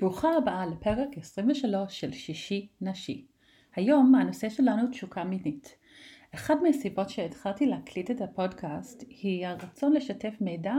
[0.00, 3.26] ברוכה הבאה לפרק 23 של שישי נשי.
[3.74, 5.76] היום הנושא שלנו תשוקה מינית.
[6.34, 10.74] אחת מהסיבות שהתחלתי להקליט את הפודקאסט היא הרצון לשתף מידע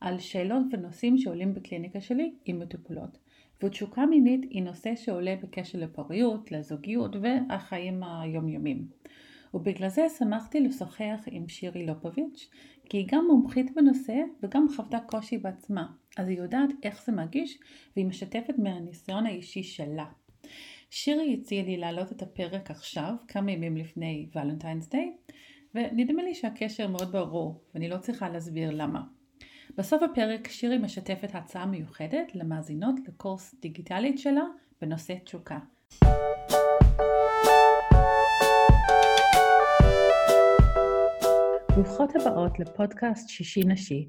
[0.00, 3.18] על שאלות ונושאים שעולים בקליניקה שלי עם מטופלות.
[3.62, 8.88] ותשוקה מינית היא נושא שעולה בקשר לפוריות, לזוגיות והחיים היומיומיים.
[9.54, 12.50] ובגלל זה שמחתי לשוחח עם שירי לופוביץ',
[12.88, 15.86] כי היא גם מומחית בנושא וגם חוותה קושי בעצמה,
[16.16, 17.58] אז היא יודעת איך זה מרגיש
[17.96, 20.06] והיא משתפת מהניסיון האישי שלה.
[20.90, 25.12] שירי הציעה לי להעלות את הפרק עכשיו, כמה ימים לפני ולנטיינס דיי,
[25.74, 29.02] ונדמה לי שהקשר מאוד ברור, ואני לא צריכה להסביר למה.
[29.76, 34.44] בסוף הפרק שירי משתפת הצעה מיוחדת למאזינות לקורס דיגיטלית שלה
[34.80, 35.58] בנושא תשוקה.
[41.76, 44.08] ברוכות הבאות לפודקאסט שישי נשי,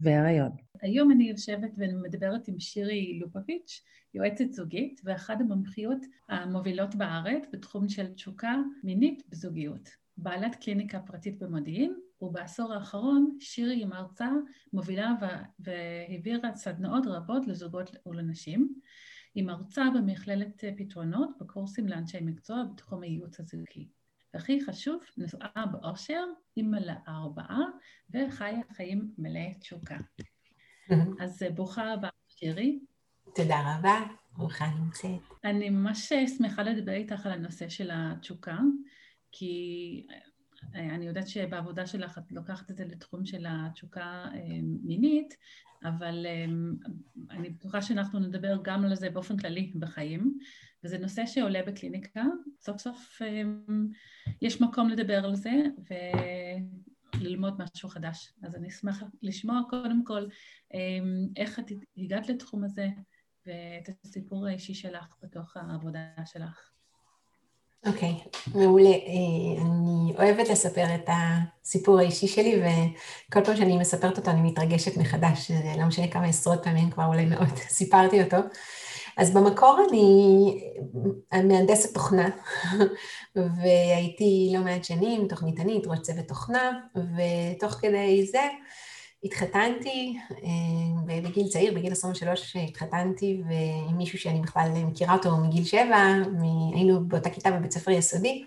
[0.00, 0.50] והריון.
[0.82, 3.82] היום אני יושבת ומדברת עם שירי לופוביץ',
[4.14, 5.98] יועצת זוגית ואחת המומחיות
[6.28, 9.90] המובילות בארץ בתחום של תשוקה מינית בזוגיות.
[10.16, 14.30] בעלת קליניקה פרטית במודיעין, ובעשור האחרון שירי היא מרצה
[14.72, 15.14] מובילה
[15.58, 18.74] והעבירה סדנאות רבות לזוגות ולנשים.
[19.34, 23.88] היא מרצה במכללת פתרונות בקורסים לאנשי מקצוע בתחום הייעוץ הזוגי.
[24.34, 26.24] והכי חשוב, נשואה באושר,
[26.56, 27.60] אימא לארבעה,
[28.10, 29.96] וחיה חיים מלאי תשוקה.
[31.20, 32.80] אז אה, ברוכה הבאה, שירי.
[33.34, 34.00] תודה רבה,
[34.32, 35.20] ברוכה נמצאת.
[35.44, 38.58] אני ממש שמחה לדבר איתך על הנושא של התשוקה,
[39.32, 40.16] כי אה,
[40.74, 45.36] אני יודעת שבעבודה שלך את לוקחת את זה לתחום של התשוקה אה, מינית,
[45.84, 46.26] אבל
[47.30, 50.38] אני בטוחה שאנחנו נדבר גם על זה באופן כללי בחיים,
[50.84, 52.24] וזה נושא שעולה בקליניקה,
[52.60, 53.18] סוף סוף
[54.42, 55.52] יש מקום לדבר על זה,
[57.20, 58.32] ללמוד משהו חדש.
[58.42, 60.26] אז אני אשמח לשמוע קודם כל
[61.36, 61.64] איך את
[61.96, 62.88] הגעת לתחום הזה
[63.46, 66.70] ואת הסיפור האישי שלך בתוך העבודה שלך.
[67.86, 68.90] אוקיי, okay, מעולה.
[68.90, 74.96] אה, אני אוהבת לספר את הסיפור האישי שלי, וכל פעם שאני מספרת אותו אני מתרגשת
[74.96, 78.36] מחדש, לא משנה כמה עשרות פעמים כבר אולי מאות סיפרתי אותו.
[79.16, 79.86] אז במקור
[81.32, 82.28] אני מהנדסת תוכנה,
[83.36, 88.42] והייתי לא מעט שנים תוכניתנית, ראש צוות תוכנה, ותוך כדי זה
[89.24, 93.42] התחתנתי, אה, בגיל צעיר, בגיל 23 התחתנתי
[93.88, 95.96] עם מישהו שאני בכלל מכירה אותו מגיל 7,
[96.74, 98.44] היינו באותה כיתה בבית ספר יסודי,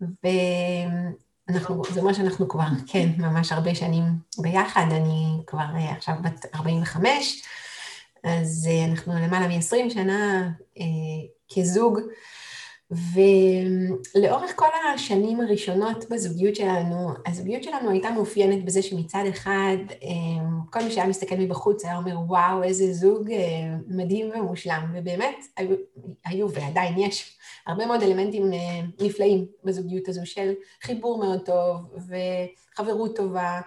[0.00, 4.04] ואנחנו, זה אומר שאנחנו כבר, כן, ממש הרבה שנים
[4.38, 7.42] ביחד, אני כבר אה, עכשיו בת 45,
[8.24, 10.50] אז אה, אנחנו למעלה מ-20 שנה
[11.54, 11.98] כזוג,
[13.14, 20.82] ולאורך כל השנים הראשונות בזוגיות שלנו, הזוגיות שלנו הייתה מאופיינת בזה שמצד אחד, אה, כל
[20.82, 23.38] מי שהיה מסתכל מבחוץ היה אומר, וואו, איזה זוג אה,
[23.88, 25.76] מדהים ומושלם, ובאמת היו,
[26.24, 31.94] היו ועדיין יש הרבה מאוד אלמנטים אה, נפלאים בזוגיות הזו של חיבור מאוד טוב
[32.74, 33.60] וחברות טובה.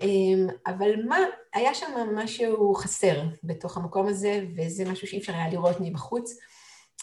[0.00, 1.18] אמ, אבל מה,
[1.54, 6.38] היה שם משהו חסר בתוך המקום הזה, וזה משהו שאי אפשר היה לראות מבחוץ.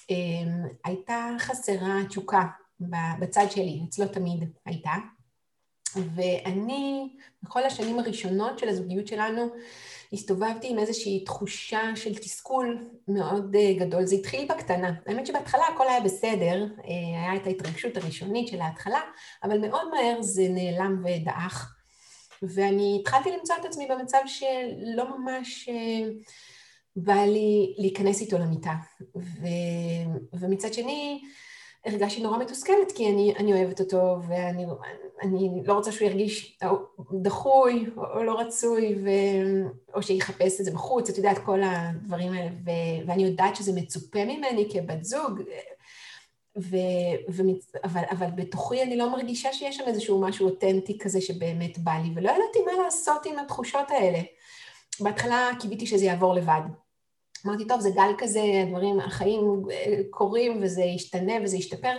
[0.09, 2.44] אמ, הייתה חסרה תשוקה
[3.19, 4.94] בצד שלי, אצלו תמיד הייתה.
[5.95, 7.09] ואני,
[7.44, 9.50] בכל השנים הראשונות של הזוגיות שלנו,
[10.13, 14.06] הסתובבתי עם איזושהי תחושה של תסכול מאוד אה, גדול.
[14.06, 14.91] זה התחיל בקטנה.
[15.06, 19.01] האמת שבהתחלה הכל היה בסדר, אה, היה את ההתרגשות הראשונית של ההתחלה,
[19.44, 21.74] אבל מאוד מהר זה נעלם ודעך.
[22.41, 26.09] ואני התחלתי למצוא את עצמי במצב שלא ממש אה,
[26.97, 28.73] בא לי להיכנס איתו למיטה.
[29.15, 29.47] ו,
[30.33, 31.21] ומצד שני,
[31.85, 34.65] הרגשתי נורא מתוסכלת, כי אני, אני אוהבת אותו, ואני
[35.21, 36.59] אני לא רוצה שהוא ירגיש
[37.21, 39.09] דחוי או, לא רצוי, ו,
[39.94, 42.69] או שיחפש את זה בחוץ, את יודעת, כל הדברים האלה, ו,
[43.07, 45.41] ואני יודעת שזה מצופה ממני כבת זוג,
[46.57, 46.75] ו,
[47.29, 47.43] ו,
[47.83, 52.09] אבל, אבל בתוכי אני לא מרגישה שיש שם איזשהו משהו אותנטי כזה שבאמת בא לי,
[52.15, 54.19] ולא ידעתי מה לעשות עם התחושות האלה.
[55.00, 56.61] בהתחלה קיוויתי שזה יעבור לבד.
[57.45, 61.98] אמרתי, טוב, זה גל כזה, הדברים, החיים אה, קורים וזה ישתנה וזה ישתפר,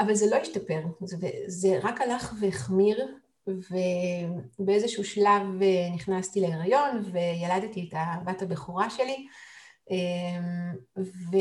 [0.00, 1.16] אבל זה לא השתפר, זה,
[1.46, 3.06] זה רק הלך והחמיר,
[4.58, 9.26] ובאיזשהו שלב אה, נכנסתי להיריון וילדתי את הבת הבכורה שלי,
[9.90, 11.36] אמ, ו...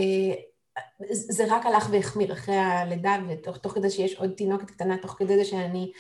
[1.10, 5.46] זה רק הלך והחמיר אחרי הלידה, ותוך כדי שיש עוד תינוקת קטנה, תוך כדי זה
[5.46, 5.92] שאני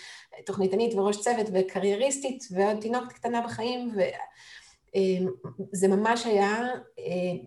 [0.45, 3.91] תוכניתנית וראש צוות וקרייריסטית, ועוד תינוקת קטנה בחיים,
[5.73, 6.67] וזה ממש היה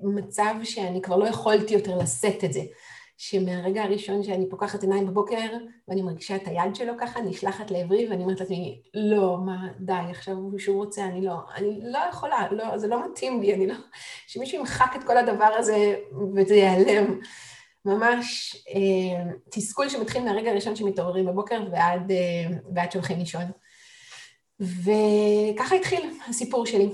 [0.02, 2.61] מצב שאני כבר לא יכולתי יותר לשאת את זה.
[3.23, 5.49] שמהרגע הראשון שאני פוקחת עיניים בבוקר
[5.88, 10.37] ואני מרגישה את היד שלו ככה, נשלחת לעברי ואני אומרת לעצמי, לא, מה, די, עכשיו
[10.58, 13.75] שהוא רוצה, אני לא, אני לא יכולה, לא, זה לא מתאים לי, אני לא...
[14.26, 15.96] שמישהו ימחק את כל הדבר הזה
[16.37, 17.20] וזה ייעלם.
[17.85, 23.44] ממש אה, תסכול שמתחיל מהרגע הראשון שמתעוררים בבוקר ועד, אה, ועד שהולכים לישון.
[24.61, 26.88] וככה התחיל הסיפור שלי.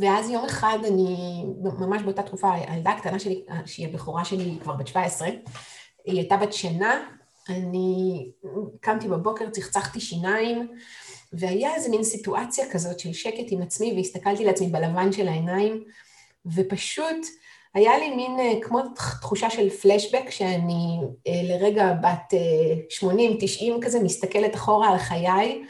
[0.00, 1.44] ואז יום אחד אני,
[1.78, 5.28] ממש באותה תקופה, הילדה הקטנה שלי, שהיא הבכורה שלי כבר בת 17,
[6.04, 7.02] היא הייתה בת שינה,
[7.48, 8.30] אני
[8.80, 10.68] קמתי בבוקר, צחצחתי שיניים,
[11.32, 15.84] והיה איזה מין סיטואציה כזאת של שקט עם עצמי, והסתכלתי לעצמי בלבן של העיניים,
[16.54, 17.26] ופשוט
[17.74, 20.98] היה לי מין אה, כמו תחושה של פלשבק, שאני
[21.28, 22.34] אה, לרגע בת
[23.02, 25.64] 80-90 אה, כזה, מסתכלת אחורה על חיי,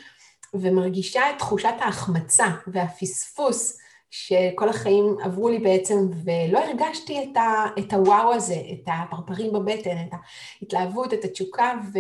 [0.55, 3.79] ומרגישה את תחושת ההחמצה והפספוס
[4.11, 9.97] שכל החיים עברו לי בעצם, ולא הרגשתי את, ה, את הוואו הזה, את הפרפרים בבטן,
[10.09, 10.15] את
[10.61, 11.99] ההתלהבות, את התשוקה, ו,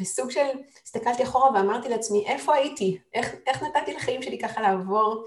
[0.00, 0.46] וסוג של,
[0.84, 2.98] הסתכלתי אחורה ואמרתי לעצמי, איפה הייתי?
[3.14, 5.24] איך, איך נתתי לחיים שלי ככה לעבור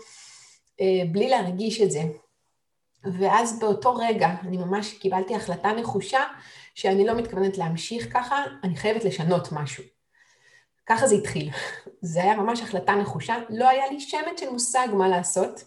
[0.82, 2.02] אה, בלי להרגיש את זה?
[3.20, 6.20] ואז באותו רגע אני ממש קיבלתי החלטה נחושה
[6.76, 9.84] שאני לא מתכוונת להמשיך ככה, אני חייבת לשנות משהו.
[10.86, 11.50] ככה זה התחיל.
[12.02, 15.64] זה היה ממש החלטה נחושה, לא היה לי שמץ של מושג מה לעשות.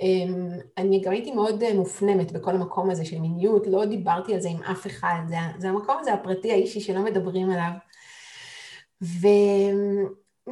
[0.00, 4.40] אמ, אני גם הייתי מאוד אה, מופנמת בכל המקום הזה של מיניות, לא דיברתי על
[4.40, 7.70] זה עם אף אחד, זה, זה המקום הזה הפרטי האישי שלא מדברים עליו.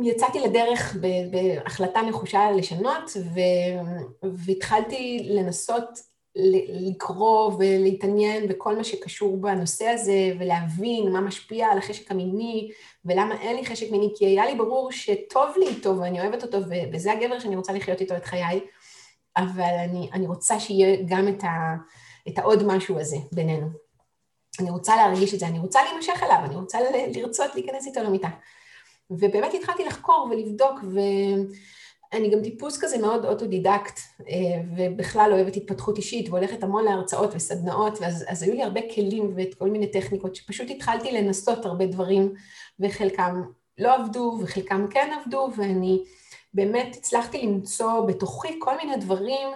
[0.00, 0.96] ויצאתי לדרך
[1.31, 3.41] בהחלטה נחושה לשנות, ו...
[4.46, 6.14] והתחלתי לנסות
[6.69, 12.70] לקרוא ולהתעניין בכל מה שקשור בנושא הזה, ולהבין מה משפיע על החשק המיני,
[13.05, 16.58] ולמה אין לי חשק מיני, כי היה לי ברור שטוב לי איתו ואני אוהבת אותו,
[16.93, 18.61] וזה הגבר שאני רוצה לחיות איתו את חיי.
[19.36, 21.75] אבל אני, אני רוצה שיהיה גם את, ה,
[22.28, 23.66] את העוד משהו הזה בינינו.
[24.60, 26.78] אני רוצה להרגיש את זה, אני רוצה להימשך אליו, אני רוצה
[27.14, 28.28] לרצות להיכנס איתו למיטה.
[29.10, 30.81] ובאמת התחלתי לחקור ולבדוק,
[32.12, 34.34] ואני גם טיפוס כזה מאוד אוטודידקט, אה,
[34.76, 39.54] ובכלל אוהבת התפתחות אישית, והולכת המון להרצאות וסדנאות, ואז, אז היו לי הרבה כלים ואת
[39.54, 42.34] כל מיני טכניקות, שפשוט התחלתי לנסות הרבה דברים,
[42.80, 43.42] וחלקם
[43.78, 46.04] לא עבדו, וחלקם כן עבדו, ואני...
[46.54, 49.48] באמת הצלחתי למצוא בתוכי כל מיני דברים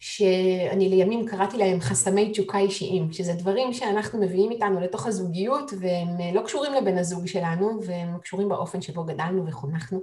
[0.00, 6.34] שאני לימים קראתי להם חסמי תשוקה אישיים, שזה דברים שאנחנו מביאים איתנו לתוך הזוגיות והם
[6.34, 10.00] לא קשורים לבן הזוג שלנו והם קשורים באופן שבו גדלנו וחונכנו.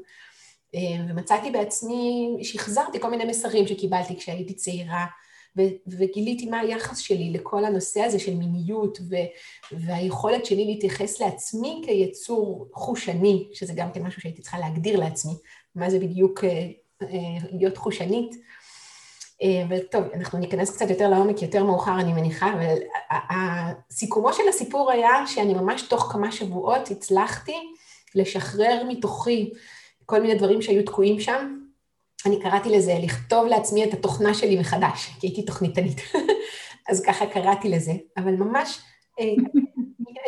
[0.75, 5.05] אה, ומצאתי בעצמי, שחזרתי כל מיני מסרים שקיבלתי כשהייתי צעירה,
[5.87, 8.99] וגיליתי מה היחס שלי לכל הנושא הזה של מיניות
[9.71, 15.33] והיכולת שלי להתייחס לעצמי כיצור חושני, שזה גם כן משהו שהייתי צריכה להגדיר לעצמי,
[15.75, 16.49] מה זה בדיוק אה,
[17.01, 17.07] אה,
[17.51, 18.35] להיות חושנית.
[19.43, 22.75] אה, וטוב, אנחנו ניכנס קצת יותר לעומק יותר מאוחר, אני מניחה, אבל
[23.91, 27.55] סיכומו של הסיפור היה שאני ממש תוך כמה שבועות הצלחתי
[28.15, 29.51] לשחרר מתוכי
[30.05, 31.59] כל מיני דברים שהיו תקועים שם.
[32.25, 36.01] אני קראתי לזה לכתוב לעצמי את התוכנה שלי מחדש, כי הייתי תוכניתנית.
[36.89, 38.79] אז ככה קראתי לזה, אבל ממש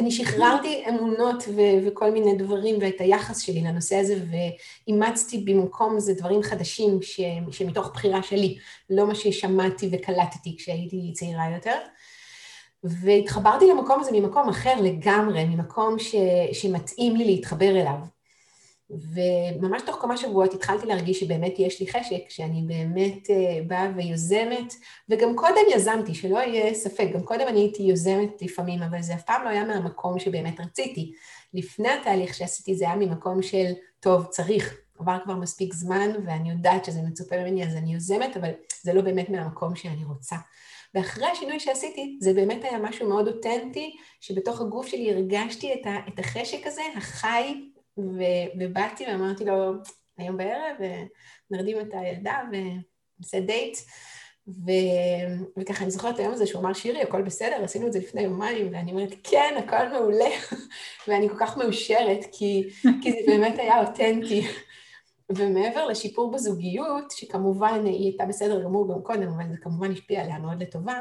[0.02, 4.16] אני שחררתי אמונות ו- וכל מיני דברים ואת היחס שלי לנושא הזה
[4.88, 7.20] ואימצתי במקום זה דברים חדשים ש-
[7.52, 8.58] שמתוך בחירה שלי,
[8.90, 11.78] לא מה ששמעתי וקלטתי כשהייתי צעירה יותר.
[12.84, 16.16] והתחברתי למקום הזה ממקום אחר לגמרי, ממקום ש-
[16.54, 18.17] שמתאים לי להתחבר אליו.
[18.90, 24.74] וממש תוך כמה שבועות התחלתי להרגיש שבאמת יש לי חשק, שאני באמת uh, באה ויוזמת,
[25.10, 29.24] וגם קודם יזמתי, שלא יהיה ספק, גם קודם אני הייתי יוזמת לפעמים, אבל זה אף
[29.24, 31.14] פעם לא היה מהמקום שבאמת רציתי.
[31.54, 33.66] לפני התהליך שעשיתי זה היה ממקום של,
[34.00, 38.50] טוב, צריך, עבר כבר מספיק זמן, ואני יודעת שזה מצופה ממני, אז אני יוזמת, אבל
[38.84, 40.36] זה לא באמת מהמקום שאני רוצה.
[40.94, 45.74] ואחרי השינוי שעשיתי, זה באמת היה משהו מאוד אותנטי, שבתוך הגוף שלי הרגשתי
[46.08, 47.54] את החשק הזה, החי
[48.60, 49.74] ובאתי ואמרתי לו,
[50.18, 50.76] היום בערב,
[51.52, 53.78] נרדים את הילדה ונעשה דייט.
[54.48, 54.72] ו...
[55.58, 58.70] וככה אני זוכרת היום הזה שהוא אמר, שירי, הכל בסדר, עשינו את זה לפני יומיים,
[58.74, 60.30] ואני אומרת, כן, הכל מעולה,
[61.08, 62.70] ואני כל כך מאושרת, כי,
[63.02, 64.48] כי זה באמת היה אותנטי.
[65.36, 70.40] ומעבר לשיפור בזוגיות, שכמובן היא הייתה בסדר גמור גם קודם, אבל זה כמובן השפיע עליה
[70.40, 71.00] מאוד לטובה,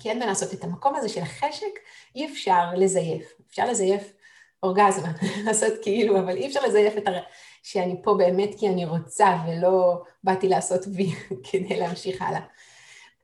[0.00, 1.78] כי אין מה לעשות את המקום הזה של החשק,
[2.14, 3.32] אי אפשר לזייף.
[3.50, 4.12] אפשר לזייף
[4.62, 5.12] אורגזמה,
[5.46, 7.18] לעשות כאילו, אבל אי אפשר לזייף את הר...
[7.62, 11.10] שאני פה באמת כי אני רוצה ולא באתי לעשות וי
[11.50, 12.40] כדי להמשיך הלאה.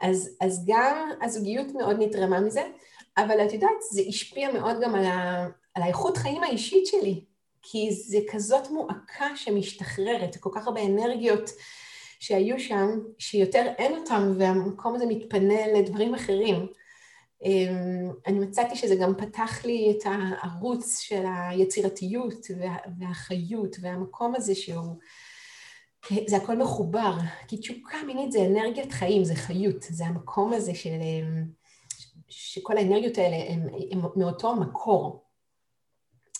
[0.01, 2.63] אז, אז גם הזוגיות מאוד נתרמה מזה,
[3.19, 7.25] אבל את יודעת, זה השפיע מאוד גם על, ה, על האיכות חיים האישית שלי,
[7.63, 11.51] כי זה כזאת מועקה שמשתחררת, כל כך הרבה אנרגיות
[12.21, 16.67] שהיו שם, שיותר אין אותם, והמקום הזה מתפנה לדברים אחרים.
[17.45, 22.47] אמ, אני מצאתי שזה גם פתח לי את הערוץ של היצירתיות
[22.99, 24.97] והחיות והמקום הזה שהוא,
[26.27, 27.17] זה הכל מחובר,
[27.49, 31.45] כי תשוקה מינית זה אנרגיית חיים, זה חיות, זה המקום הזה של, אמ,
[32.29, 33.37] שכל האנרגיות האלה
[33.91, 35.25] הן מאותו מקור.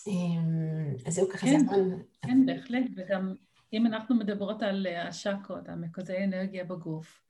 [0.07, 2.03] אמ, אז זהו ככה, כן, זה המון...
[2.21, 3.35] כן, בהחלט, וגם
[3.73, 7.23] אם אנחנו מדברות על השקות, המרכזי אנרגיה בגוף,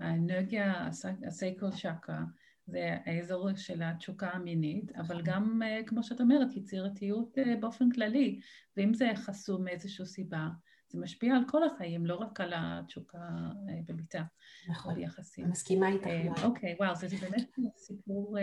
[0.00, 0.88] האנרגיה,
[1.26, 2.18] הסייקל שקה,
[2.66, 5.22] זה האזור של התשוקה המינית, אבל נכון.
[5.24, 8.40] גם, אה, כמו שאת אומרת, יצירתיות אה, באופן כללי,
[8.76, 10.48] ואם זה חסום מאיזושהי סיבה,
[10.88, 14.22] זה משפיע על כל החיים, לא רק על התשוקה אה, בביתה.
[14.68, 14.94] נכון,
[15.38, 16.44] אני מסכימה איתך.
[16.44, 18.38] אוקיי, וואו, זה באמת סיפור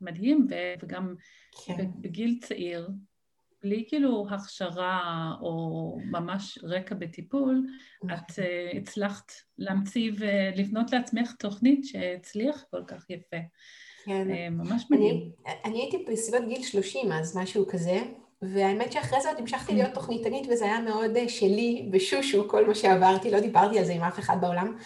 [0.00, 0.46] מדהים,
[0.82, 1.14] וגם
[1.66, 1.90] כן.
[2.00, 2.90] בגיל צעיר,
[3.62, 7.66] בלי כאילו הכשרה או ממש רקע בטיפול.
[8.04, 13.36] את uh, הצלחת להמציא ולבנות לעצמך תוכנית שהצליח כל כך יפה.
[14.04, 14.26] כן.
[14.30, 15.30] Uh, ממש מדהים.
[15.46, 18.02] אני, אני הייתי בסביבות גיל 30 אז, משהו כזה,
[18.42, 22.74] והאמת שאחרי זה עוד המשכתי להיות תוכניתנית וזה היה מאוד אה, שלי ושושו כל מה
[22.74, 24.76] שעברתי, לא דיברתי על זה עם אף אחד בעולם.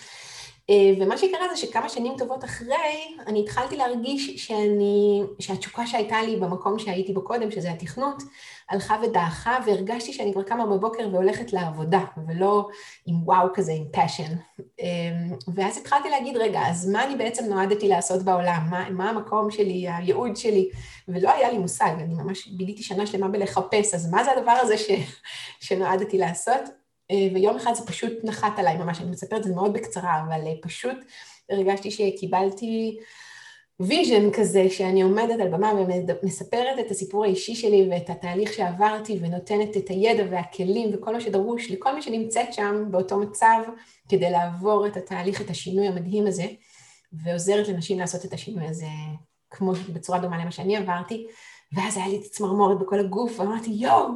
[0.71, 6.37] אה, ומה שקרה זה שכמה שנים טובות אחרי, אני התחלתי להרגיש שאני, שהתשוקה שהייתה לי
[6.37, 8.23] במקום שהייתי בו קודם, שזה התכנות,
[8.71, 12.69] הלכה ודעכה, והרגשתי שאני כבר קמה בבוקר והולכת לעבודה, ולא
[13.07, 14.35] עם וואו כזה, עם passion.
[14.81, 14.87] אה,
[15.55, 18.67] ואז התחלתי להגיד, רגע, אז מה אני בעצם נועדתי לעשות בעולם?
[18.71, 20.69] מה, מה המקום שלי, הייעוד שלי?
[21.09, 24.79] ולא היה לי מושג, אני ממש ביליתי שנה שלמה בלחפש, אז מה זה הדבר הזה
[24.79, 24.91] ש,
[25.61, 26.84] שנועדתי לעשות?
[27.11, 30.47] אה, ויום אחד זה פשוט נחת עליי ממש, אני מספרת את זה מאוד בקצרה, אבל
[30.47, 30.97] אה, פשוט
[31.51, 32.99] הרגשתי שקיבלתי
[33.81, 35.73] vision כזה, שאני עומדת על במה
[36.23, 41.71] ומספרת את הסיפור האישי שלי ואת התהליך שעברתי ונותנת את הידע והכלים וכל מה שדרוש
[41.71, 43.63] לכל מי שנמצאת שם באותו מצב
[44.09, 46.47] כדי לעבור את התהליך, את השינוי המדהים הזה,
[47.13, 48.87] ועוזרת לנשים לעשות את השינוי הזה
[49.51, 51.27] כמו בצורה דומה למה שאני עברתי,
[51.73, 54.09] ואז היה לי את צמרמורת בכל הגוף, ואמרתי, יואו,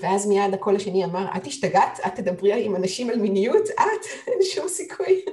[0.00, 2.00] ואז מיד הקול השני אמר, את השתגעת?
[2.06, 3.68] את תדברי עם אנשים על מיניות?
[3.68, 4.06] את?
[4.28, 5.24] אין שום סיכוי.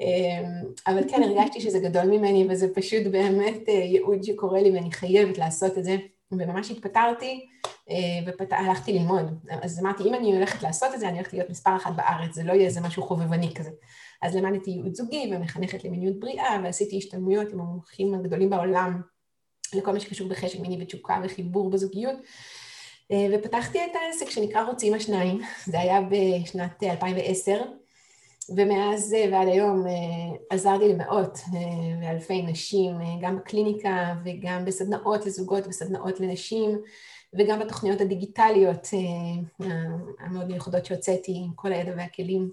[0.00, 0.44] אמ,
[0.86, 5.38] אבל כן, הרגשתי שזה גדול ממני, וזה פשוט באמת אה, ייעוד שקורה לי ואני חייבת
[5.38, 5.96] לעשות את זה.
[6.32, 7.46] וממש התפטרתי
[7.90, 9.38] אה, והלכתי ללמוד.
[9.62, 12.42] אז אמרתי, אם אני הולכת לעשות את זה, אני הולכת להיות מספר אחת בארץ, זה
[12.42, 13.70] לא יהיה איזה משהו חובבני כזה.
[14.22, 19.00] אז למדתי ייעוד זוגי ומחנכת למיניות בריאה, ועשיתי השתלמויות עם המומחים הגדולים בעולם
[19.74, 22.16] לכל מה שקשור בחשק מיני ותשוקה וחיבור בזוגיות.
[23.12, 27.62] אה, ופתחתי את העסק שנקרא רוצים השניים, זה היה בשנת 2010,
[28.56, 31.38] ומאז אה, ועד היום אה, עזרתי למאות
[32.02, 36.78] ואלפי נשים, גם בקליניקה וגם בסדנאות לזוגות וסדנאות לנשים,
[37.38, 38.88] וגם בתוכניות הדיגיטליות
[40.20, 42.50] המאוד מיוחדות שהוצאתי עם כל הידע והכלים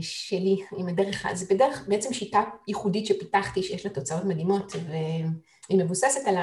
[0.00, 6.20] שלי, עם הדרך, זה בדרך, בעצם שיטה ייחודית שפיתחתי שיש לה תוצאות מדהימות, והיא מבוססת
[6.26, 6.36] על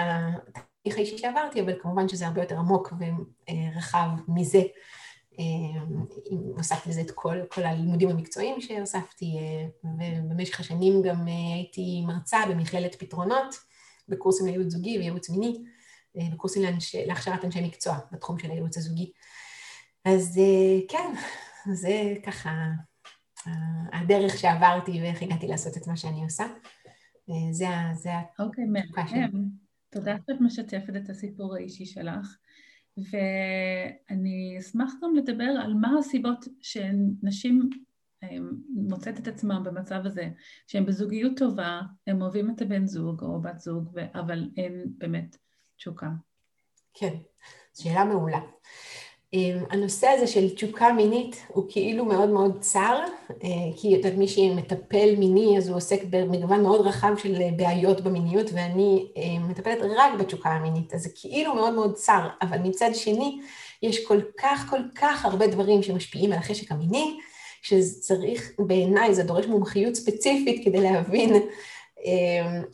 [0.90, 4.62] התהליך האישי שעברתי, אבל כמובן שזה הרבה יותר עמוק ורחב מזה.
[6.58, 9.38] הוספתי לזה את כל, כל הלימודים המקצועיים שהוספתי,
[9.84, 13.56] ובמשך השנים גם הייתי מרצה במכללת פתרונות,
[14.08, 15.64] בקורסים לייעוץ זוגי וייעוץ מיני,
[16.34, 19.12] בקורסים לאנש, להכשרת אנשי מקצוע בתחום של הייעוץ הזוגי.
[20.06, 20.40] אז
[20.88, 21.14] כן,
[21.74, 22.50] זה ככה
[23.94, 26.46] הדרך שעברתי ואיך הגעתי לעשות את מה שאני עושה.
[27.52, 29.69] זה, זה אוקיי, מהמם.
[29.90, 32.38] תודה שאת משתפת את הסיפור האישי שלך,
[32.98, 37.70] ואני אשמח גם לדבר על מה הסיבות שנשים
[38.70, 40.30] מוצאת את עצמם במצב הזה,
[40.68, 45.38] שהם בזוגיות טובה, הם אוהבים את הבן זוג או בת זוג, אבל אין באמת
[45.78, 46.10] תשוקה.
[46.94, 47.14] כן,
[47.74, 48.40] שאלה מעולה.
[49.34, 53.00] אמ, הנושא הזה של תשוקה מינית הוא כאילו מאוד מאוד צר,
[53.44, 58.02] אה, כי את יודעת מי שמטפל מיני אז הוא עוסק במגוון מאוד רחב של בעיות
[58.02, 62.90] במיניות ואני אה, מטפלת רק בתשוקה המינית, אז זה כאילו מאוד מאוד צר, אבל מצד
[62.94, 63.40] שני
[63.84, 67.18] יש כל כך כל כך הרבה דברים שמשפיעים על החשק המיני,
[67.62, 71.34] שצריך, בעיניי זה דורש מומחיות ספציפית כדי להבין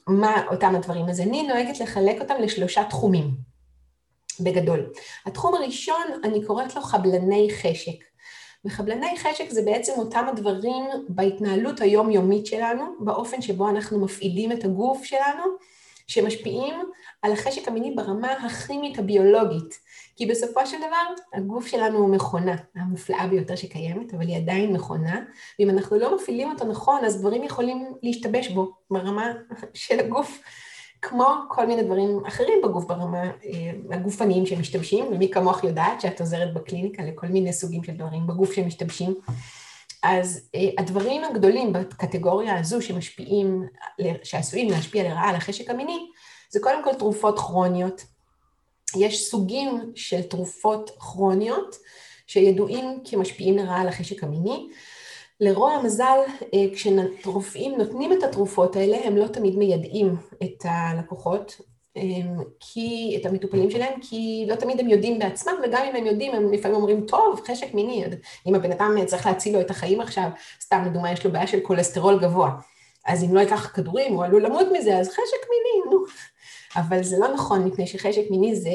[0.08, 1.10] מה אותם הדברים.
[1.10, 3.55] אז אני נוהגת לחלק אותם לשלושה תחומים.
[4.40, 4.92] בגדול.
[5.26, 8.04] התחום הראשון, אני קוראת לו חבלני חשק.
[8.66, 15.04] וחבלני חשק זה בעצם אותם הדברים בהתנהלות היומיומית שלנו, באופן שבו אנחנו מפעילים את הגוף
[15.04, 15.44] שלנו,
[16.08, 16.76] שמשפיעים
[17.22, 19.80] על החשק המיני ברמה הכימית הביולוגית.
[20.16, 25.22] כי בסופו של דבר, הגוף שלנו הוא מכונה, המופלאה ביותר שקיימת, אבל היא עדיין מכונה,
[25.60, 29.34] ואם אנחנו לא מפעילים אותו נכון, אז דברים יכולים להשתבש בו ברמה
[29.74, 30.42] של הגוף.
[31.08, 33.32] כמו כל מיני דברים אחרים בגוף, ברמה אה,
[33.92, 39.16] הגופניים שמשתמשים, ומי כמוך יודעת שאת עוזרת בקליניקה לכל מיני סוגים של דברים בגוף שמשתמשים.
[40.04, 43.64] אז אה, הדברים הגדולים בקטגוריה הזו שמשפיעים,
[44.24, 46.08] שעשויים להשפיע לרעה על החשק המיני,
[46.50, 48.06] זה קודם כל תרופות כרוניות.
[48.98, 51.76] יש סוגים של תרופות כרוניות
[52.28, 54.68] שידועים כמשפיעים לרעה על החשק המיני.
[55.40, 56.18] לרוע המזל,
[56.54, 61.62] אה, כשרופאים נותנים את התרופות האלה, הם לא תמיד מיידעים את הלקוחות,
[62.60, 66.54] כי, את המטופלים שלהם, כי לא תמיד הם יודעים בעצמם, וגם אם הם יודעים, הם
[66.54, 68.06] לפעמים אומרים, טוב, חשק מיני,
[68.48, 70.30] אם הבן אדם צריך להציל לו את החיים עכשיו,
[70.62, 72.52] סתם לדוגמה, יש לו בעיה של כולסטרול גבוה,
[73.06, 76.06] אז אם לא ייקח כדורים, הוא עלול למות מזה, אז חשק מיני, נו.
[76.76, 78.70] אבל זה לא נכון, מפני שחשק מיני זה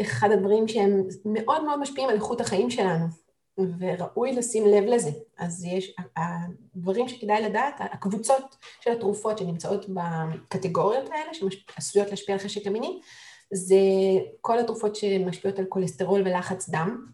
[0.00, 3.06] אחד הדברים שהם מאוד מאוד משפיעים על איכות החיים שלנו.
[3.78, 5.10] וראוי לשים לב לזה.
[5.38, 12.66] אז יש, הדברים שכדאי לדעת, הקבוצות של התרופות שנמצאות בקטגוריות האלה, שעשויות להשפיע על חשק
[12.66, 13.00] המיני,
[13.52, 13.76] זה
[14.40, 17.06] כל התרופות שמשפיעות על כולסטרול ולחץ דם.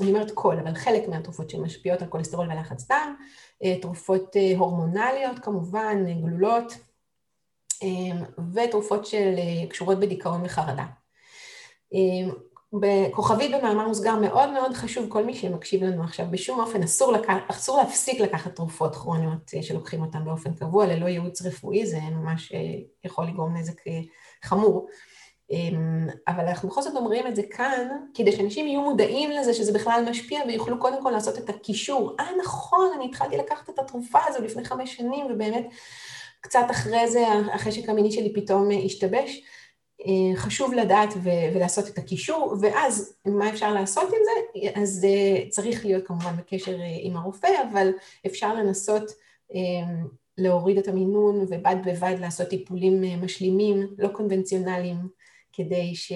[0.00, 3.14] אני אומרת כל, אבל חלק מהתרופות שמשפיעות על כולסטרול ולחץ דם,
[3.64, 6.72] אה, תרופות אה, הורמונליות כמובן, גלולות,
[7.82, 7.88] אה,
[8.54, 10.84] ותרופות שקשורות בדיכאון וחרדה.
[12.80, 17.32] בכוכבית במאמר מוסגר מאוד מאוד חשוב, כל מי שמקשיב לנו עכשיו, בשום אופן אסור, לקח,
[17.48, 22.52] אסור להפסיק לקחת תרופות כרוניות אה, שלוקחים אותן באופן קבוע, ללא ייעוץ רפואי, זה ממש
[22.52, 22.58] אה,
[23.04, 24.00] יכול לגרום נזק אה,
[24.44, 24.88] חמור.
[25.52, 29.72] אמ, אבל אנחנו בכל זאת אומרים את זה כאן, כדי שאנשים יהיו מודעים לזה שזה
[29.72, 32.16] בכלל משפיע ויוכלו קודם כל לעשות את הקישור.
[32.20, 35.66] אה, נכון, אני התחלתי לקחת את התרופה הזו לפני חמש שנים, ובאמת
[36.40, 37.24] קצת אחרי זה
[37.54, 39.42] החשק המיני שלי פתאום השתבש.
[40.06, 41.14] אה, חשוב לדעת
[41.54, 44.80] ולעשות את הקישור, ואז מה אפשר לעשות עם זה?
[44.80, 47.90] אז אה, צריך להיות כמובן בקשר אה, עם הרופא, אבל
[48.26, 49.12] אפשר לנסות
[50.38, 54.96] להוריד את המינון ובד בבד לעשות טיפולים משלימים, לא קונבנציונליים,
[55.52, 56.12] כדי, ש...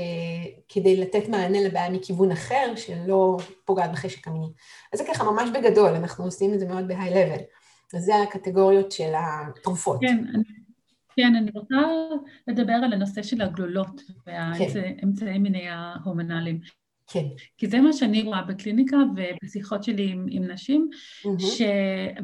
[0.68, 4.46] כדי לתת מענה לבעיה מכיוון אחר שלא פוגעת בחשק המיני.
[4.92, 7.42] אז זה ככה ממש בגדול, אנחנו עושים את זה מאוד בהיי-לבל.
[7.94, 10.00] אז זה הקטגוריות של התרופות.
[10.00, 10.44] כן, אני
[11.16, 11.76] כן, אני רוצה
[12.48, 15.42] לדבר על הנושא של הגלולות והאמצעי כן.
[15.42, 16.60] מיני ההורמונליים.
[17.06, 17.26] כן.
[17.58, 21.40] כי זה מה שאני רואה בקליניקה ובשיחות שלי עם, עם נשים, mm-hmm.
[21.40, 21.62] ש...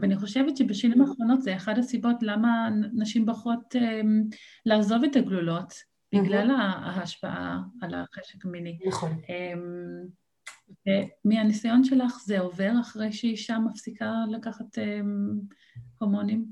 [0.01, 6.19] ואני חושבת שבשנים האחרונות זה אחת הסיבות למה נשים בוחרות um, לעזוב את הגלולות, mm-hmm.
[6.21, 8.79] בגלל ההשפעה על החשק המיני.
[8.87, 9.21] נכון.
[9.27, 10.09] Um,
[11.25, 15.55] ומהניסיון שלך זה עובר אחרי שאישה מפסיקה לקחת um,
[15.99, 16.47] הורמונים?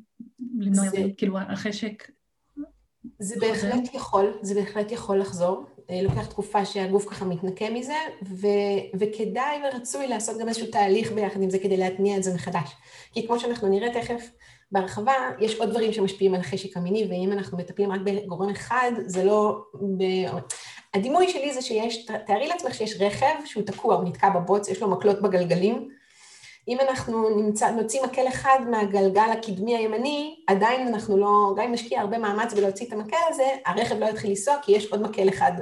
[0.58, 1.04] למנוע, זה...
[1.16, 2.10] כאילו החשק
[3.18, 5.64] זה בהחלט יכול, זה בהחלט יכול לחזור.
[5.90, 8.46] אה, לוקח תקופה שהגוף ככה מתנקה מזה, ו,
[8.98, 12.70] וכדאי ורצוי לעשות גם איזשהו תהליך ביחד עם זה כדי להתניע את זה מחדש.
[13.12, 14.30] כי כמו שאנחנו נראה תכף
[14.72, 19.24] בהרחבה, יש עוד דברים שמשפיעים על החשק המיני, ואם אנחנו מטפלים רק בגורם אחד, זה
[19.24, 19.58] לא...
[19.98, 20.04] ב...
[20.94, 24.90] הדימוי שלי זה שיש, תארי לעצמך שיש רכב שהוא תקוע, הוא נתקע בבוץ, יש לו
[24.90, 25.88] מקלות בגלגלים,
[26.68, 32.00] אם אנחנו נמצא, נוציא מקל אחד מהגלגל הקדמי הימני, עדיין אנחנו לא, גם אם נשקיע
[32.00, 35.52] הרבה מאמץ בלהוציא את המקל הזה, הרכב לא יתחיל לנסוע כי יש עוד מקל אחד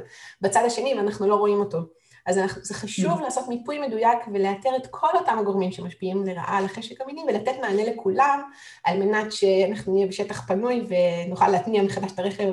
[0.40, 1.78] בצד השני ואנחנו לא רואים אותו.
[2.26, 3.22] אז אנחנו, זה חשוב mm.
[3.22, 7.84] לעשות מיפוי מדויק ולאתר את כל אותם הגורמים שמשפיעים לרעה על החשק המיני ולתת מענה
[7.84, 8.40] לכולם,
[8.84, 12.52] על מנת שאנחנו נהיה בשטח פנוי ונוכל להתניע מחדש את הרכב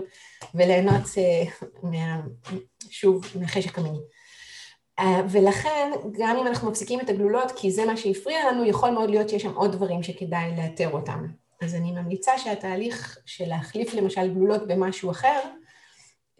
[0.55, 1.03] וליהנות
[1.83, 2.21] מה,
[2.89, 3.99] שוב מהחשק המיני.
[4.99, 9.09] אה, ולכן, גם אם אנחנו מפסיקים את הגלולות, כי זה מה שהפריע לנו, יכול מאוד
[9.09, 11.25] להיות שיש שם עוד דברים שכדאי לאתר אותם.
[11.61, 15.39] אז אני ממליצה שהתהליך של להחליף למשל גלולות במשהו אחר,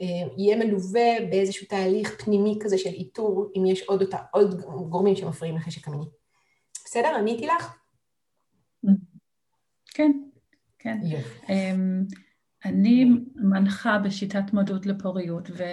[0.01, 5.15] אה, יהיה מלווה באיזשהו תהליך פנימי כזה של איתור, אם יש עוד, אותה, עוד גורמים
[5.15, 6.05] שמפריעים לחשק המיני.
[6.85, 7.15] בסדר?
[7.15, 7.75] עניתי לך?
[9.93, 10.11] כן,
[10.79, 10.97] כן.
[11.49, 12.03] אמ,
[12.65, 15.63] אני מנחה בשיטת מודעות לפוריות, ו...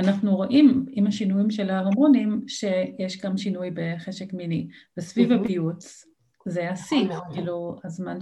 [0.00, 4.68] אנחנו רואים עם השינויים של ההרמונים שיש גם שינוי בחשק מיני.
[4.96, 6.04] וסביב הפיוץ
[6.48, 8.20] זה השיא, נכון כאילו הזמן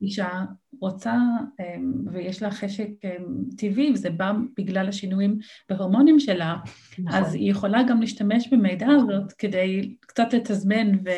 [0.00, 0.44] שאישה
[0.80, 1.14] רוצה
[1.60, 6.56] אמ, ויש לה חשק אמ, טבעי, וזה בא בגלל השינויים בהורמונים שלה,
[6.98, 7.22] נכון.
[7.22, 11.08] אז היא יכולה גם להשתמש במידע הזאת כדי קצת לתזמן ו...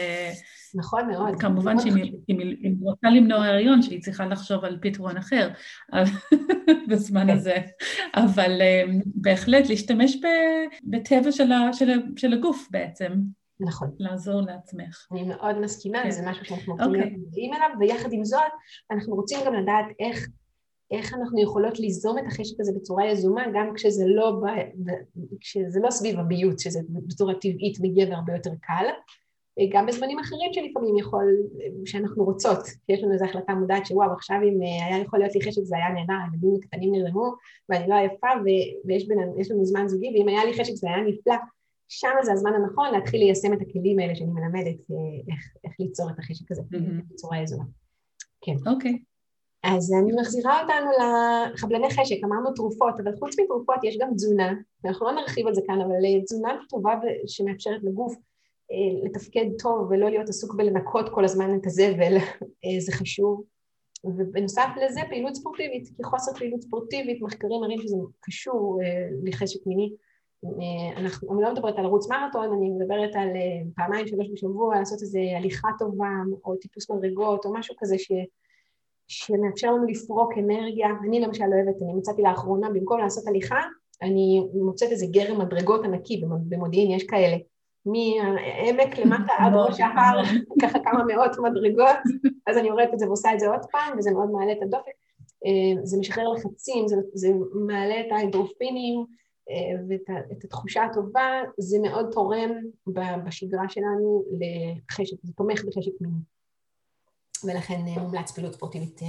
[0.75, 1.41] נכון מאוד.
[1.41, 1.97] כמובן שאם
[2.29, 5.51] היא רוצה למנוע הריון, שהיא צריכה לחשוב על פתרון אחר
[6.89, 7.33] בזמן כן.
[7.33, 7.57] הזה,
[8.15, 10.17] אבל אמ, בהחלט להשתמש
[10.85, 11.33] בטבע
[12.17, 13.13] של הגוף בעצם.
[13.61, 13.91] נכון.
[13.99, 15.07] לעזור לעצמך.
[15.13, 16.11] אני מאוד מסכימה, כן.
[16.11, 16.89] זה משהו שאנחנו okay.
[16.89, 18.53] להיות מודעים אליו, ויחד עם זאת,
[18.91, 20.29] אנחנו רוצים גם לדעת איך
[20.91, 24.47] איך אנחנו יכולות ליזום את החשק הזה בצורה יזומה, גם כשזה לא, ב...
[25.41, 28.87] כשזה לא סביב הביות, שזה בצורה טבעית מגיע והרבה יותר קל,
[29.73, 31.25] גם בזמנים אחרים שלפעמים יכול,
[31.85, 35.41] שאנחנו רוצות, שיש לנו איזו החלטה מודעת שוואו, עכשיו אם אה, היה יכול להיות לי
[35.41, 37.35] חשק זה היה נהדר, הילדים הקטנים נרדמו
[37.69, 38.29] ואני לא עייפה
[38.85, 41.35] ויש בינינו, לנו זמן זוגי, ואם היה לי חשק זה היה נפלא,
[41.93, 46.11] שם זה הזמן הנכון להתחיל ליישם את הכלים האלה שאני מלמדת, אה, איך, איך ליצור
[46.11, 47.13] את החשק הזה mm-hmm.
[47.13, 47.65] בצורה יזומה.
[48.41, 48.55] כן.
[48.67, 48.93] אוקיי.
[48.93, 49.05] Okay.
[49.63, 54.53] אז אני מחזירה אותנו לחבלני חשק, אמרנו תרופות, אבל חוץ מתרופות יש גם תזונה,
[54.85, 56.95] ואנחנו לא נרחיב על זה כאן, אבל אה, תזונה טובה
[57.27, 58.15] שמאפשרת לגוף
[58.73, 62.17] אה, לתפקד טוב ולא להיות עסוק בלנקות כל הזמן את הזבל,
[62.87, 63.45] זה חשוב.
[64.05, 68.81] ובנוסף לזה פעילות ספורטיבית, כי חוסר פעילות ספורטיבית, מחקרים מראים שזה קשור
[69.25, 69.93] לחשק מיני.
[70.97, 73.29] אנחנו, אני לא מדברת על ערוץ מרתון, אני מדברת על
[73.77, 76.11] פעמיים שלוש בשבוע, לעשות איזו הליכה טובה,
[76.45, 78.13] או טיפוס מדרגות, או משהו כזה ש,
[79.09, 80.89] שמאפשר לנו לפרוק אנרגיה.
[81.09, 83.61] אני למשל אוהבת, אני מצאתי לאחרונה, במקום לעשות הליכה,
[84.03, 87.37] אני מוצאת איזה גרם מדרגות ענקי, במודיעין יש כאלה.
[87.87, 90.23] מהעמק למטה עד ראש ההר,
[90.63, 91.97] ככה כמה מאות מדרגות,
[92.47, 94.93] אז אני רואה את זה ועושה את זה עוד פעם, וזה מאוד מעלה את הדופק.
[95.47, 97.29] אה, זה משחרר לחצים, זה, זה
[97.67, 99.05] מעלה את האנדרופינים אה,
[99.89, 102.51] ואת התחושה הטובה, זה מאוד תורם
[103.27, 106.21] בשגרה שלנו לחשק, זה תומך בחשק מיני.
[107.45, 109.01] ולכן אה, מומלץ פעילות ספורטיבית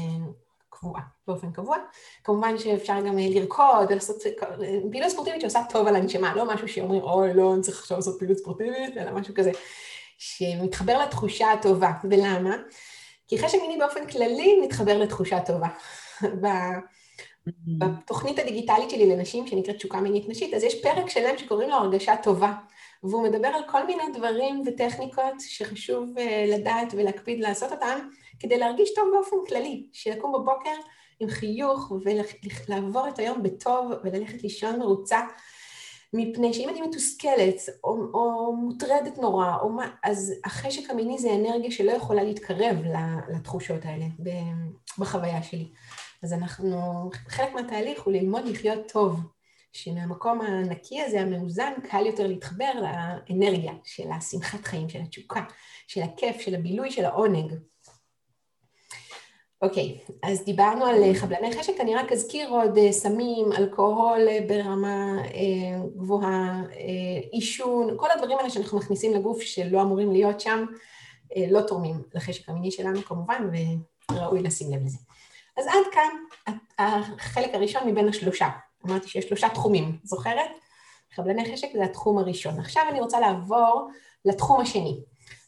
[0.69, 1.77] קבועה, באופן קבוע.
[2.23, 4.23] כמובן שאפשר גם אה, לרקוד, לעשות
[4.91, 8.19] פעילות ספורטיבית שעושה טוב על הנשמה, לא משהו שאומרים, אוי, לא, אני צריך עכשיו לעשות
[8.19, 9.51] פעילות ספורטיבית, אלא משהו כזה
[10.17, 11.91] שמתחבר לתחושה הטובה.
[12.09, 12.55] ולמה?
[13.27, 15.67] כי חשק מיני באופן כללי מתחבר לתחושה טובה.
[17.47, 17.51] Mm-hmm.
[17.77, 22.15] בתוכנית הדיגיטלית שלי לנשים, שנקראת תשוקה מינית נשית, אז יש פרק שלם שקוראים לו הרגשה
[22.23, 22.53] טובה.
[23.03, 27.99] והוא מדבר על כל מיני דברים וטכניקות שחשוב אה, לדעת ולהקפיד לעשות אותם,
[28.39, 30.75] כדי להרגיש טוב באופן כללי, שלקום בבוקר
[31.19, 35.19] עם חיוך ולעבור את היום בטוב וללכת לישון מרוצה,
[36.13, 41.71] מפני שאם אני מתוסכלת או, או מוטרדת נורא, או מה, אז החשק המיני זה אנרגיה
[41.71, 42.75] שלא יכולה להתקרב
[43.33, 44.05] לתחושות האלה
[44.97, 45.67] בחוויה שלי.
[46.23, 49.19] אז אנחנו, חלק מהתהליך הוא ללמוד לחיות טוב,
[49.73, 55.43] שמהמקום הנקי הזה, המאוזן, קל יותר להתחבר לאנרגיה של השמחת חיים, של התשוקה,
[55.87, 57.53] של הכיף, של הבילוי, של העונג.
[59.61, 64.27] אוקיי, okay, אז דיברנו על אה, חבלני חשק, אני רק אזכיר עוד אה, סמים, אלכוהול
[64.27, 65.17] אה, ברמה
[65.97, 66.63] גבוהה,
[67.31, 70.65] עישון, כל הדברים האלה שאנחנו מכניסים לגוף שלא אמורים להיות שם,
[71.49, 73.49] לא תורמים לחשק המיני שלנו כמובן,
[74.11, 74.97] וראוי לשים לב לזה.
[75.57, 76.09] אז עד כאן
[76.79, 78.47] החלק הראשון מבין השלושה.
[78.85, 80.51] אמרתי שיש שלושה תחומים, זוכרת?
[81.15, 82.59] חבלני חשק זה התחום הראשון.
[82.59, 83.89] עכשיו אני רוצה לעבור
[84.25, 84.99] לתחום השני.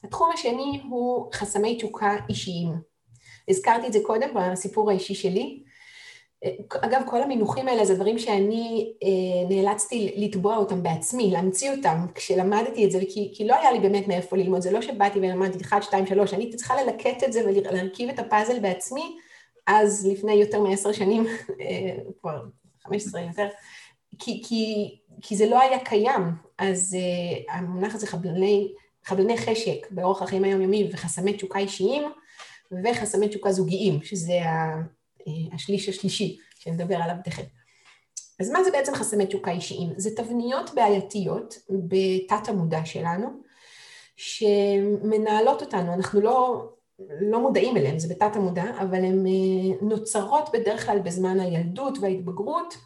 [0.03, 2.69] התחום השני הוא חסמי תשוקה אישיים.
[3.47, 5.63] הזכרתי את זה קודם בסיפור האישי שלי.
[6.81, 12.85] אגב, כל המינוחים האלה זה דברים שאני אה, נאלצתי לתבוע אותם בעצמי, להמציא אותם כשלמדתי
[12.85, 15.83] את זה, כי, כי לא היה לי באמת מאיפה ללמוד, זה לא שבאתי ולמדתי 1,
[15.83, 19.17] 2, 3, אני הייתי צריכה ללקט את זה ולהרכיב את הפאזל בעצמי,
[19.67, 21.25] אז לפני יותר מעשר שנים,
[21.61, 22.43] אה, כבר
[22.83, 23.47] 15 יותר,
[24.19, 26.21] כי, כי, כי זה לא היה קיים,
[26.57, 28.73] אז אה, המונח הזה חבלני,
[29.05, 32.03] חבלני חשק באורח החיים היומיומי וחסמי תשוקה אישיים,
[32.83, 34.75] וחסמי תשוקה זוגיים, שזה אה,
[35.53, 37.43] השליש השלישי שנדבר עליו תכף.
[38.39, 39.89] אז מה זה בעצם חסמי תשוקה אישיים?
[39.97, 43.41] זה תבניות בעייתיות בתת המודע שלנו,
[44.15, 46.67] שמנהלות אותנו, אנחנו לא,
[47.21, 52.77] לא מודעים אליהן, זה בתת המודע, אבל הן אה, נוצרות בדרך כלל בזמן הילדות וההתבגרות,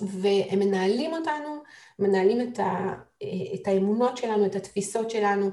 [0.00, 1.62] והם מנהלים אותנו,
[1.98, 2.94] מנהלים את, ה,
[3.54, 5.50] את האמונות שלנו, את התפיסות שלנו,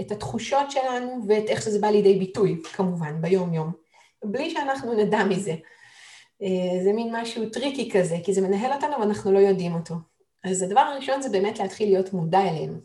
[0.00, 3.72] את התחושות שלנו ואת איך שזה בא לידי ביטוי, כמובן, ביום-יום,
[4.24, 5.54] בלי שאנחנו נדע מזה.
[6.42, 9.94] אה, זה מין משהו tricky כזה, כי זה מנהל אותנו ואנחנו לא יודעים אותו.
[10.44, 12.80] אז הדבר הראשון זה באמת להתחיל להיות מודע אליהם.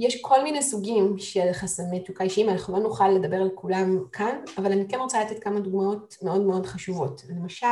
[0.00, 4.36] יש כל מיני סוגים של חסמי תשוקה אישיים, אנחנו לא נוכל לדבר על כולם כאן,
[4.58, 7.22] אבל אני כן רוצה לתת כמה דוגמאות מאוד מאוד חשובות.
[7.28, 7.66] למשל,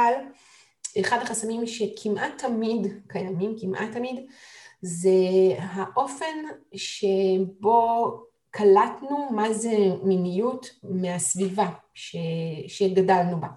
[1.01, 4.27] אחד החסמים שכמעט תמיד קיימים, כמעט תמיד,
[4.83, 5.11] זה
[5.59, 6.37] האופן
[6.75, 8.13] שבו
[8.51, 12.17] קלטנו מה זה מיניות מהסביבה ש...
[12.67, 13.49] שגדלנו בה.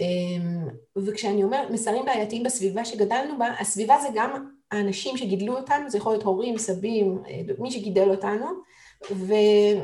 [0.00, 5.98] אמ, וכשאני אומרת מסרים בעייתיים בסביבה שגדלנו בה, הסביבה זה גם האנשים שגידלו אותנו, זה
[5.98, 7.22] יכול להיות הורים, סבים,
[7.58, 8.46] מי שגידל אותנו,
[9.10, 9.34] ו...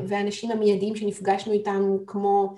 [0.07, 2.53] והאנשים המיידיים שנפגשנו איתם כמו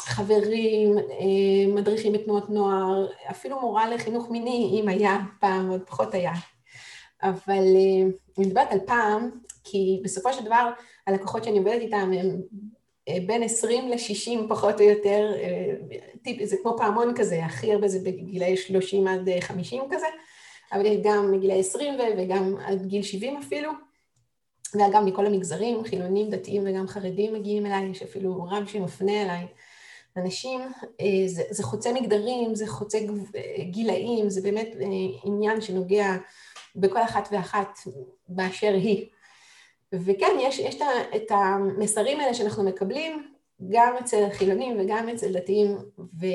[0.00, 6.32] חברים, אה, מדריכים בתנועות נוער, אפילו מורה לחינוך מיני, אם היה פעם, עוד פחות היה.
[7.22, 8.02] אבל אה,
[8.38, 9.30] אני מדברת על פעם,
[9.64, 10.70] כי בסופו של דבר
[11.06, 12.40] הלקוחות שאני עובדת איתם הם
[13.26, 15.32] בין 20 ל-60 פחות או יותר,
[16.44, 20.06] זה כמו פעמון כזה, הכי הרבה זה בגילאי 30 עד 50 כזה,
[20.72, 23.72] אבל יש גם מגילאי 20 וגם עד גיל 70 אפילו.
[24.74, 29.46] ואגב, מכל המגזרים, חילונים, דתיים וגם חרדים מגיעים אליי, יש אפילו רב שמפנה אליי
[30.16, 30.60] אנשים.
[31.00, 32.98] אה, זה, זה חוצה מגדרים, זה חוצה
[33.70, 34.86] גילאים, זה באמת אה,
[35.24, 36.16] עניין שנוגע
[36.76, 37.78] בכל אחת ואחת
[38.28, 39.06] באשר היא.
[39.92, 40.76] וכן, יש, יש
[41.16, 43.32] את המסרים האלה שאנחנו מקבלים
[43.68, 46.26] גם אצל חילונים וגם אצל דתיים, ו...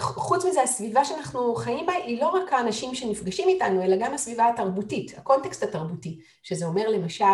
[0.00, 4.48] חוץ מזה, הסביבה שאנחנו חיים בה היא לא רק האנשים שנפגשים איתנו, אלא גם הסביבה
[4.48, 7.24] התרבותית, הקונטקסט התרבותי, שזה אומר למשל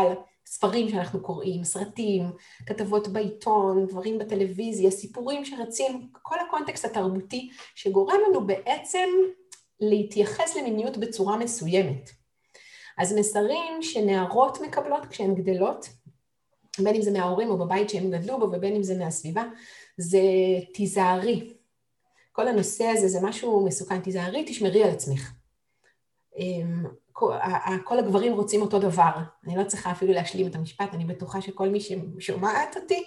[0.46, 2.24] ספרים שאנחנו קוראים, סרטים,
[2.66, 9.08] כתבות בעיתון, דברים בטלוויזיה, סיפורים שרצים, כל הקונטקסט התרבותי שגורם לנו בעצם
[9.80, 12.10] להתייחס למיניות בצורה מסוימת.
[12.98, 15.88] אז מסרים שנערות מקבלות כשהן גדלות,
[16.78, 19.44] בין אם זה מההורים או בבית שהם גדלו בו ובין אם זה מהסביבה,
[19.98, 20.20] זה
[20.74, 21.54] תיזהרי,
[22.34, 25.32] כל הנושא הזה זה משהו מסוכן, תיזהרי, תשמרי על עצמך.
[26.36, 26.84] אמ,
[27.84, 29.10] כל הגברים רוצים אותו דבר,
[29.46, 33.04] אני לא צריכה אפילו להשלים את המשפט, אני בטוחה שכל מי ששומעת אותי,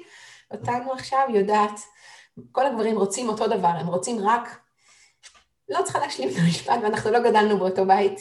[0.51, 1.79] אותנו עכשיו, יודעת,
[2.51, 4.59] כל הגברים רוצים אותו דבר, הם רוצים רק,
[5.69, 8.19] לא צריכה להשלים את המשפט, ואנחנו לא גדלנו באותו בית,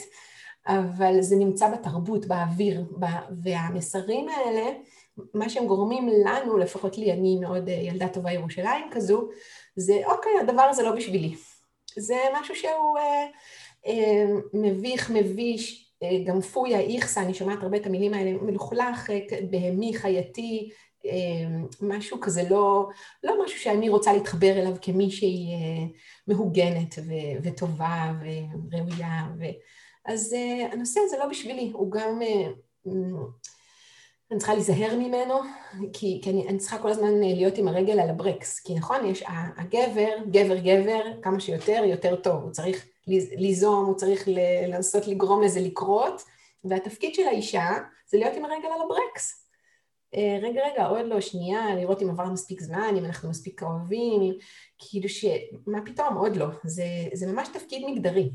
[0.67, 2.85] אבל זה נמצא בתרבות, באוויר,
[3.43, 4.71] והמסרים האלה,
[5.33, 9.29] מה שהם גורמים לנו, לפחות לי, אני מאוד ילדה טובה ירושלים כזו,
[9.77, 11.35] זה אוקיי, הדבר הזה לא בשבילי.
[11.97, 13.25] זה משהו שהוא אה,
[13.87, 19.19] אה, מביך, מביש, אה, גם פויה, איכסה, אני שומעת הרבה את המילים האלה, מלוכלך, אה,
[19.49, 20.69] בהמי, חייתי,
[21.05, 21.11] אה,
[21.81, 22.87] משהו כזה לא,
[23.23, 25.85] לא משהו שאני רוצה להתחבר אליו כמישהי אה,
[26.27, 29.27] מהוגנת ו- וטובה וראויה.
[29.39, 29.43] ו...
[30.05, 32.19] אז אה, הנושא הזה לא בשבילי, הוא גם...
[34.31, 35.33] אה, אני צריכה להיזהר ממנו,
[35.93, 39.23] כי, כי אני, אני צריכה כל הזמן להיות עם הרגל על הברקס, כי נכון, יש
[39.57, 42.85] הגבר, גבר גבר, כמה שיותר, יותר טוב, הוא צריך
[43.37, 44.27] ליזום, הוא צריך
[44.67, 46.21] לנסות לגרום לזה לקרות,
[46.63, 47.69] והתפקיד של האישה
[48.09, 49.47] זה להיות עם הרגל על הברקס.
[50.15, 54.33] אה, רגע, רגע, עוד לא, שנייה, לראות אם עבר מספיק זמן, אם אנחנו מספיק קרובים,
[54.77, 55.25] כאילו ש...
[55.67, 56.47] מה פתאום, עוד לא.
[56.63, 58.31] זה, זה ממש תפקיד מגדרי.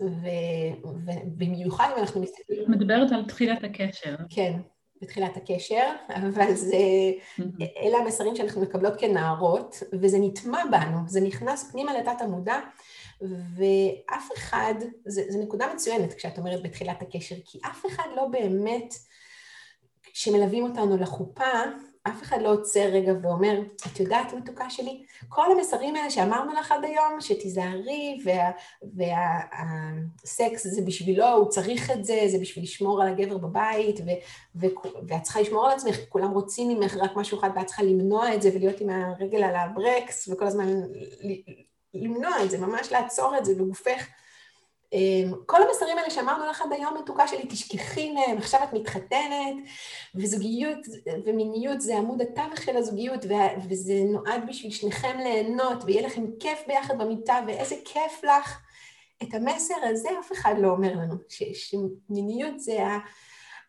[0.00, 2.70] ובמיוחד אם אנחנו מסתכלים...
[2.70, 4.16] מדברת על תחילת הקשר.
[4.30, 4.60] כן,
[5.02, 6.76] בתחילת הקשר, אבל זה,
[7.82, 12.60] אלה המסרים שאנחנו מקבלות כנערות, וזה נטמע בנו, זה נכנס פנימה לתת המודע,
[13.20, 14.74] ואף אחד,
[15.06, 18.94] זו נקודה מצוינת כשאת אומרת בתחילת הקשר, כי אף אחד לא באמת,
[20.12, 21.52] כשמלווים אותנו לחופה,
[22.08, 26.72] אף אחד לא עוצר רגע ואומר, את יודעת מתוקה שלי, כל המסרים האלה שאמרנו לך
[26.72, 28.18] עד היום, שתיזהרי,
[28.94, 34.10] והסקס וה, זה בשבילו, הוא צריך את זה, זה בשביל לשמור על הגבר בבית, ו,
[34.56, 34.66] ו,
[35.08, 38.42] ואת צריכה לשמור על עצמך, כולם רוצים ממך רק משהו אחד, ואת צריכה למנוע את
[38.42, 40.68] זה ולהיות עם הרגל על הברקס, וכל הזמן
[41.94, 44.06] למנוע את זה, ממש לעצור את זה בגופך.
[44.92, 49.56] אמ, כל המסרים האלה שאמרנו לך עד היום, מתוקה שלי, תשכחי מהם, עכשיו את מתחתנת,
[50.14, 50.78] וזוגיות
[51.24, 53.24] ומיניות זה עמוד התווך של הזוגיות,
[53.68, 58.60] וזה נועד בשביל שניכם ליהנות, ויהיה לכם כיף ביחד במיטה, ואיזה כיף לך.
[59.22, 62.78] את המסר הזה אף אחד לא אומר לנו, שמיניות זה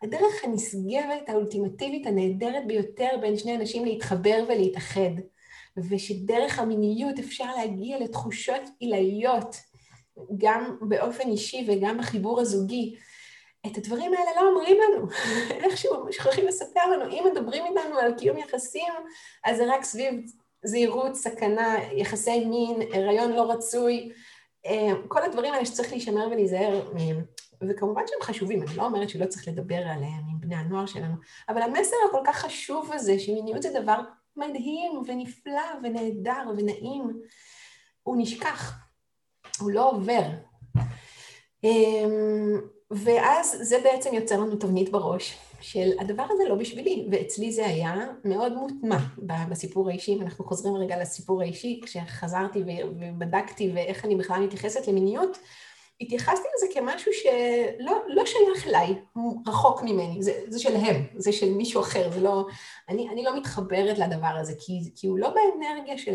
[0.02, 5.20] הדרך הנשגבת, האולטימטיבית, הנהדרת ביותר בין שני אנשים להתחבר ולהתאחד,
[5.76, 9.56] ושדרך המיניות אפשר להגיע לתחושות עילאיות.
[10.38, 12.96] גם באופן אישי וגם בחיבור הזוגי.
[13.66, 15.06] את הדברים האלה לא אומרים לנו,
[15.64, 17.04] איכשהו שוכחים לספר לנו.
[17.04, 18.92] אם מדברים איתנו על קיום יחסים,
[19.44, 20.14] אז זה רק סביב
[20.62, 24.12] זהירות, סכנה, יחסי מין, הריון לא רצוי,
[24.66, 27.24] אה, כל הדברים האלה שצריך להישמר ולהיזהר מהם.
[27.68, 31.14] וכמובן שהם חשובים, אני לא אומרת שלא צריך לדבר עליהם עם בני הנוער שלנו,
[31.48, 34.00] אבל המסר הכל כך חשוב הזה, שמיניות זה דבר
[34.36, 37.20] מדהים ונפלא ונהדר ונעים,
[38.02, 38.87] הוא נשכח.
[39.60, 40.22] הוא לא עובר.
[41.64, 47.66] אמ, ואז זה בעצם יוצר לנו תבנית בראש של הדבר הזה לא בשבילי, ואצלי זה
[47.66, 48.98] היה מאוד מוטמע
[49.48, 52.62] בסיפור האישי, ואנחנו חוזרים רגע לסיפור האישי, כשחזרתי
[52.98, 55.38] ובדקתי ואיך אני בכלל מתייחסת למיניות,
[56.00, 61.50] התייחסתי לזה כמשהו שלא לא שייך אליי, הוא רחוק ממני, זה, זה שלהם, זה של
[61.50, 62.46] מישהו אחר, זה לא...
[62.88, 66.14] אני, אני לא מתחברת לדבר הזה, כי, כי הוא לא באנרגיה של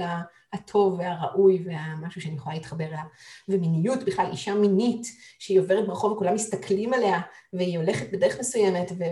[0.54, 3.04] הטוב והראוי והמשהו שאני יכולה להתחבר אליו.
[3.50, 5.08] ומיניות, בכלל אישה מינית
[5.40, 7.20] שהיא עוברת ברחוב וכולם מסתכלים עליה,
[7.54, 9.04] והיא הולכת בדרך מסוימת, ו,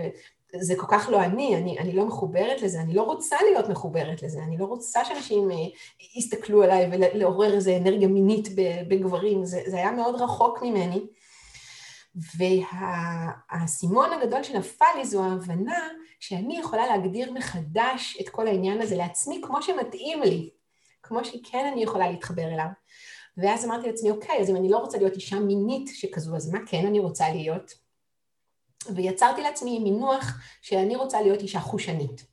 [0.60, 4.22] זה כל כך לא אני, אני, אני לא מחוברת לזה, אני לא רוצה להיות מחוברת
[4.22, 5.56] לזה, אני לא רוצה שאנשים אה,
[6.16, 8.48] יסתכלו עליי ולעורר איזו אנרגיה מינית
[8.88, 11.06] בגברים, זה, זה היה מאוד רחוק ממני.
[12.36, 15.88] והאסימון הגדול שנפל לי זו ההבנה
[16.20, 20.50] שאני יכולה להגדיר מחדש את כל העניין הזה לעצמי כמו שמתאים לי,
[21.02, 22.66] כמו שכן אני יכולה להתחבר אליו.
[23.36, 26.58] ואז אמרתי לעצמי, אוקיי, אז אם אני לא רוצה להיות אישה מינית שכזו, אז מה
[26.66, 27.81] כן אני רוצה להיות?
[28.94, 32.32] ויצרתי לעצמי מינוח שאני רוצה להיות אישה חושנית.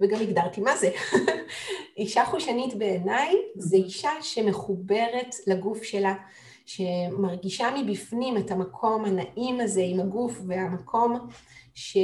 [0.00, 0.90] וגם הגדרתי מה זה.
[1.96, 6.14] אישה חושנית בעיניי זה אישה שמחוברת לגוף שלה,
[6.66, 11.28] שמרגישה מבפנים את המקום הנעים הזה עם הגוף והמקום
[11.74, 11.96] ש...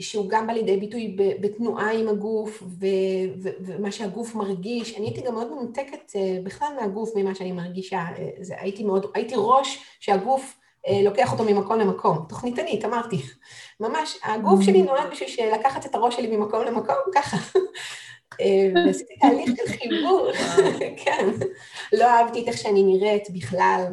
[0.00, 2.86] שהוא גם בא לידי ביטוי בתנועה עם הגוף ו...
[3.42, 3.48] ו...
[3.60, 4.96] ומה שהגוף מרגיש.
[4.96, 8.04] אני הייתי גם מאוד מנותקת אה, בכלל מהגוף ממה שאני מרגישה.
[8.18, 10.58] אה, זה, הייתי, מאוד, הייתי ראש שהגוף
[11.04, 12.18] לוקח אותו ממקום למקום.
[12.28, 13.22] תוכניתנית, אמרתי.
[13.80, 17.36] ממש, הגוף שלי נולד בשביל לקחת את הראש שלי ממקום למקום, ככה.
[18.40, 20.28] אה, ועשיתי תהליך של חיבור,
[21.04, 21.28] כן.
[21.92, 23.84] לא אהבתי את איך שאני נראית בכלל.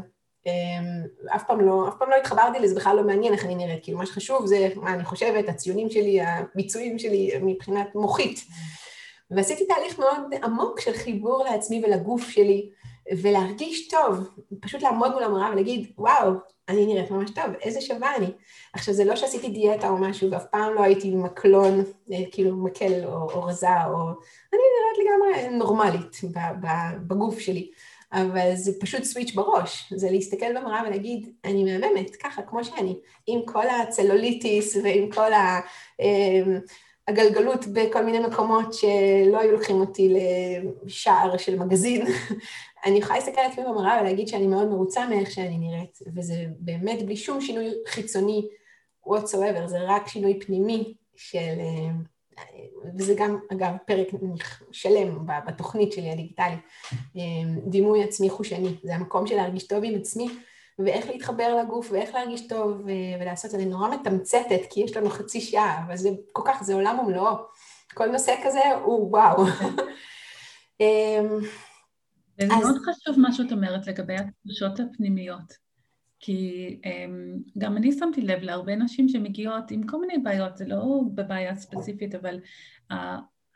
[0.48, 3.84] אה, אף פעם לא, אף פעם לא התחברתי לזה, בכלל לא מעניין איך אני נראית.
[3.84, 8.40] כאילו, מה שחשוב זה מה אני חושבת, הציונים שלי, הביצועים שלי מבחינת מוחית.
[9.32, 12.70] ועשיתי תהליך מאוד עמוק של חיבור לעצמי ולגוף שלי,
[13.12, 14.30] ולהרגיש טוב,
[14.62, 16.32] פשוט לעמוד מול המראה ולהגיד, וואו,
[16.70, 18.28] אני נראית ממש טוב, איזה שווה אני.
[18.74, 23.06] עכשיו, זה לא שעשיתי דיאטה או משהו, ואף פעם לא הייתי מקלון, אה, כאילו מקל
[23.06, 24.10] או, או רזה, או...
[24.54, 26.22] אני נראית לגמרי נורמלית
[27.08, 27.72] בגוף שלי.
[28.12, 33.40] אבל זה פשוט סוויץ' בראש, זה להסתכל במראה ולהגיד, אני מהממת, ככה, כמו שאני, עם
[33.46, 35.60] כל הצלוליטיס ועם כל ה...
[37.08, 40.14] הגלגלות בכל מיני מקומות שלא היו לוקחים אותי
[40.84, 42.06] לשער של מגזין.
[42.86, 47.06] אני יכולה להסתכל על עצמי במראה ולהגיד שאני מאוד מרוצה מאיך שאני נראית, וזה באמת
[47.06, 48.48] בלי שום שינוי חיצוני
[49.08, 51.60] whatsoever, זה רק שינוי פנימי של...
[52.98, 54.08] וזה גם, אגב, פרק
[54.72, 56.60] שלם בתוכנית שלי הדיגיטלית,
[57.68, 60.30] דימוי עצמי חושני, זה המקום של להרגיש טוב עם עצמי,
[60.80, 62.82] ואיך להתחבר לגוף, ואיך להרגיש טוב,
[63.20, 63.58] ולעשות את זה.
[63.58, 67.36] אני נורא מתמצתת, כי יש לנו חצי שעה, אבל זה כל כך, זה עולם ומלואו.
[67.94, 69.44] כל נושא כזה הוא וואו.
[72.40, 72.64] וזה אז...
[72.64, 75.66] מאוד חשוב מה שאת אומרת לגבי התחושות הפנימיות.
[76.20, 81.02] כי um, גם אני שמתי לב להרבה נשים שמגיעות עם כל מיני בעיות, זה לא
[81.16, 82.40] בבעיה ספציפית, אבל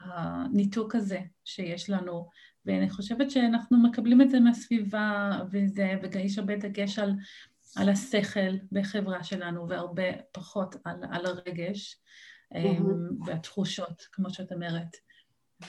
[0.01, 2.27] הניתוק הזה שיש לנו,
[2.65, 7.13] ואני חושבת שאנחנו מקבלים את זה מהסביבה, וזה, ויש הרבה דגש על,
[7.75, 11.97] על השכל בחברה שלנו, והרבה פחות על, על הרגש
[12.53, 13.25] mm-hmm.
[13.25, 14.95] והתחושות, כמו שאת אומרת.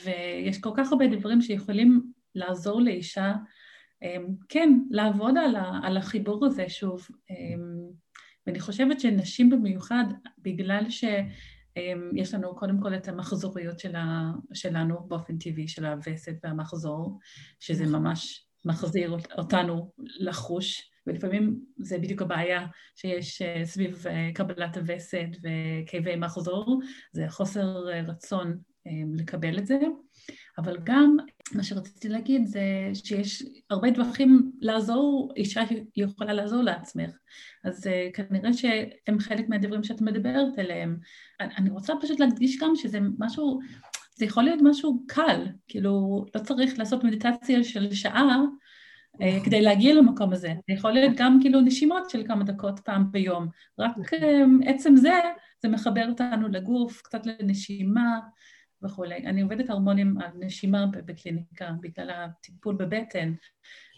[0.04, 3.34] ויש כל כך הרבה דברים שיכולים לעזור לאישה,
[4.02, 7.08] אמ, כן, לעבוד על, ה, על החיבור הזה שוב.
[7.30, 7.90] אמ,
[8.46, 10.04] ואני חושבת שנשים במיוחד,
[10.38, 10.90] בגלל
[11.78, 17.18] שיש לנו קודם כל את המחזוריות שלה, שלנו באופן טבעי, של הווסת והמחזור,
[17.60, 25.28] שזה ממש מחזיר אותנו לחוש, ולפעמים זה בדיוק הבעיה שיש אה, סביב אה, קבלת הווסת
[25.42, 26.80] וכאבי מחזור,
[27.12, 27.66] זה חוסר
[28.06, 29.78] רצון אמ, לקבל את זה.
[30.58, 31.16] אבל גם
[31.54, 35.62] מה שרציתי להגיד זה שיש הרבה דרכים לעזור, אישה
[35.96, 37.10] יכולה לעזור לעצמך.
[37.64, 40.96] אז uh, כנראה שהם חלק מהדברים שאת מדברת עליהם.
[41.40, 43.60] אני, רוצה פשוט להדגיש גם שזה משהו,
[44.14, 48.38] זה יכול להיות משהו קל, כאילו לא צריך לעשות מדיטציה של שעה
[49.16, 50.48] uh, כדי להגיע למקום הזה.
[50.48, 53.48] זה יכול להיות גם כאילו נשימות של כמה דקות פעם ביום.
[53.78, 55.20] רק uh, עצם זה,
[55.62, 58.18] זה מחבר אותנו לגוף, קצת לנשימה.
[58.82, 59.16] וכולי.
[59.16, 63.34] אני עובדת הרמונים על נשימה בקליניקה בגלל הטיפול בבטן,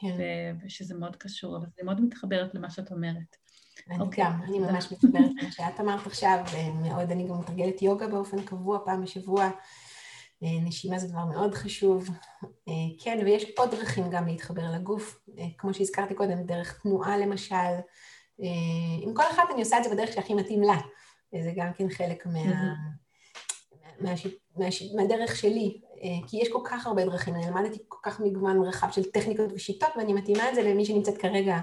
[0.01, 0.17] כן.
[0.67, 3.37] ושזה מאוד קשור, אבל זה מאוד מתחברת למה שאת אומרת.
[3.91, 8.09] אני אוקיי, גם, אני ממש מתחברת למה שאת אמרת עכשיו, מאוד, אני גם מתרגלת יוגה
[8.09, 9.51] באופן קבוע פעם בשבוע.
[10.43, 12.11] אה, נשימה זה דבר מאוד חשוב.
[12.69, 17.75] אה, כן, ויש עוד דרכים גם להתחבר לגוף, אה, כמו שהזכרתי קודם, דרך תנועה למשל.
[19.03, 20.77] עם כל אחת אני עושה את זה בדרך שהכי מתאים לה.
[21.43, 22.75] זה גם כן חלק מה...
[24.03, 24.27] מהש...
[24.57, 24.83] מהש...
[24.97, 28.89] מהדרך שלי, אה, כי יש כל כך הרבה דרכים, אני למדתי כל כך מגוון רחב
[28.91, 31.59] של טכניקות ושיטות, ואני מתאימה את זה למי שנמצאת כרגע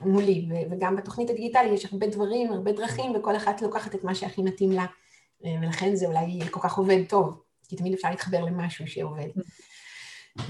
[0.00, 4.42] מולי, וגם בתוכנית הדיגיטלית יש הרבה דברים, הרבה דרכים, וכל אחת לוקחת את מה שהכי
[4.42, 4.86] מתאים לה,
[5.44, 9.28] אה, ולכן זה אולי כל כך עובד טוב, כי תמיד אפשר להתחבר למשהו שעובד.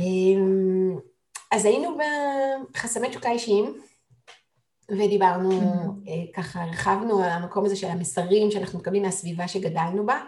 [0.01, 0.99] אמ,
[1.51, 1.99] אז היינו
[2.75, 3.81] בחסמי תשוקה אישיים,
[4.91, 5.51] ודיברנו,
[6.09, 10.21] אה, ככה הרחבנו על המקום הזה של המסרים שאנחנו מקבלים מהסביבה שגדלנו בה.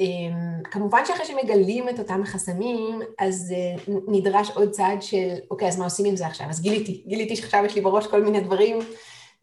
[0.00, 5.78] אמ, כמובן שאחרי שמגלים את אותם החסמים, אז אה, נדרש עוד צעד של, אוקיי, אז
[5.78, 6.46] מה עושים עם זה עכשיו?
[6.50, 8.78] אז גיליתי, גיליתי שעכשיו יש לי בראש כל מיני דברים,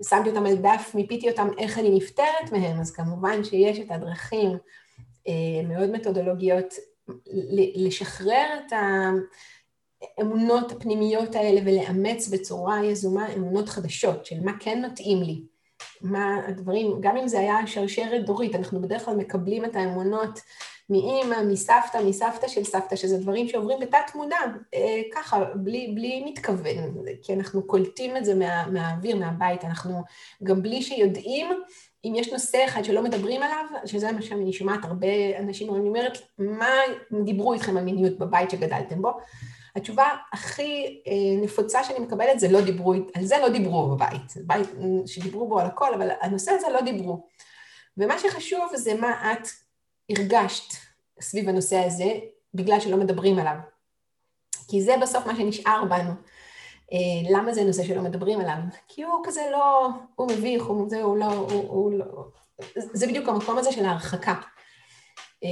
[0.10, 4.58] שמתי אותם על דף, מיפיתי אותם, איך אני נפטרת מהם, אז כמובן שיש את הדרכים
[5.28, 6.74] אה, מאוד מתודולוגיות
[7.76, 8.74] לשחרר את,
[10.02, 15.42] האמונות הפנימיות האלה ולאמץ בצורה יזומה אמונות חדשות של מה כן מתאים לי,
[16.04, 20.40] מה הדברים, גם אם זה היה שרשרת דורית, אנחנו בדרך כלל מקבלים את האמונות
[20.90, 24.38] מאימא, מסבתא, מסבתא של סבתא, שזה דברים שעוברים בתת מודע,
[24.74, 30.02] אה, ככה, בלי, בלי מתכוון, כי אנחנו קולטים את זה מה, מהאוויר, מהבית, אנחנו
[30.44, 31.48] גם בלי שיודעים,
[32.06, 35.08] אם יש נושא אחד שלא מדברים עליו, שזה מה שאני שומעת הרבה
[35.40, 36.70] אנשים אני אומרת, מה
[37.24, 39.12] דיברו איתכם על מיניות בבית שגדלתם בו?
[39.76, 44.70] התשובה הכי אה, נפוצה שאני מקבלת זה לא דיברו, על זה לא דיברו בבית, בית
[45.06, 47.28] שדיברו בו על הכל, אבל הנושא הזה לא דיברו.
[47.98, 49.48] ומה שחשוב זה מה את
[50.10, 50.74] הרגשת
[51.22, 52.14] סביב הנושא הזה,
[52.54, 53.56] בגלל שלא מדברים עליו.
[54.68, 56.12] כי זה בסוף מה שנשאר בנו.
[56.94, 58.58] אה, למה זה נושא שלא מדברים עליו?
[58.88, 62.06] כי הוא כזה לא, הוא מביך, הוא זה, הוא לא, הוא, הוא לא...
[62.76, 64.36] זה בדיוק המקום הזה של ההרחקה.
[65.44, 65.50] אה,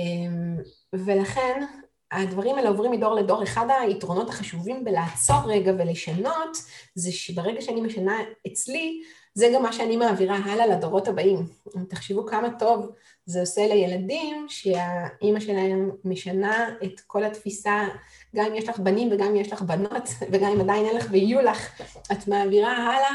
[0.94, 1.66] ולכן
[2.12, 3.44] הדברים האלה עוברים מדור לדור.
[3.44, 6.58] אחד היתרונות החשובים בלעצור רגע ולשנות,
[6.96, 9.02] זה שברגע שאני משנה אצלי,
[9.34, 11.48] זה גם מה שאני מעבירה הלאה לדורות הבאים.
[11.90, 12.92] תחשבו כמה טוב
[13.26, 17.88] זה עושה לילדים שהאימא שלהם משנה את כל התפיסה,
[18.36, 21.08] גם אם יש לך בנים וגם אם יש לך בנות, וגם אם עדיין אין לך
[21.12, 21.82] ויהיו לך,
[22.12, 23.12] את מעבירה הלאה.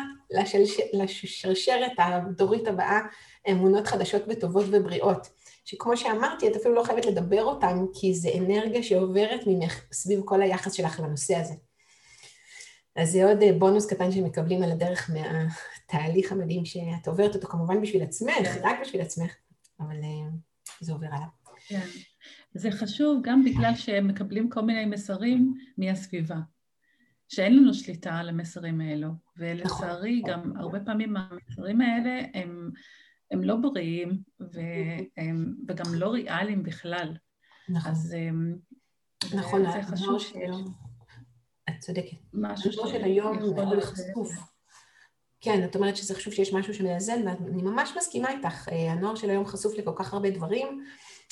[0.93, 3.01] לשרשרת הדורית הבאה
[3.51, 5.29] אמונות חדשות וטובות ובריאות.
[5.65, 10.43] שכמו שאמרתי, את אפילו לא חייבת לדבר אותם, כי זה אנרגיה שעוברת ממך סביב כל
[10.43, 11.55] היחס שלך לנושא הזה.
[12.97, 17.83] אז זה עוד אה, בונוס קטן שמקבלים על הדרך מהתהליך המדהים שאת עוברת אותו, כמובן
[17.83, 18.61] בשביל עצמך, כן.
[18.63, 19.35] רק בשביל עצמך,
[19.81, 20.31] אבל אה,
[20.81, 21.27] זה עובר הלאה.
[21.67, 21.87] כן.
[22.55, 26.37] זה חשוב גם בגלל שהם מקבלים כל מיני מסרים מהסביבה,
[27.29, 30.33] שאין לנו שליטה על המסרים האלו, ולצערי נכון.
[30.33, 32.71] גם הרבה פעמים המסרים האלה הם,
[33.31, 37.17] הם לא בריאים והם, וגם לא ריאליים בכלל.
[37.69, 37.93] נכון.
[37.93, 38.17] אז
[39.35, 40.57] נכון, זה חשוב שיש...
[41.69, 42.17] את צודקת.
[42.33, 44.55] משהו של היום מאוד חשוף.
[45.41, 48.69] כן, את אומרת שזה חשוב שיש משהו שמאזן, ואני ממש מסכימה איתך.
[48.69, 50.85] אה, הנוער של היום חשוף לכל כך הרבה דברים,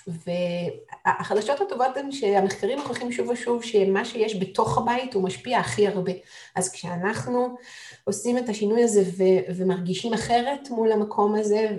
[0.09, 6.13] והחדשות הטובות הן שהמחקרים מוכיחים שוב ושוב שמה שיש בתוך הבית הוא משפיע הכי הרבה.
[6.57, 7.57] אז כשאנחנו
[8.05, 11.77] עושים את השינוי הזה ו- ומרגישים אחרת מול המקום הזה,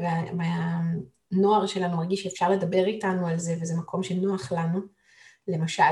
[1.31, 4.79] והנוער שלנו מרגיש שאפשר לדבר איתנו על זה, וזה מקום שנוח לנו,
[5.47, 5.83] למשל,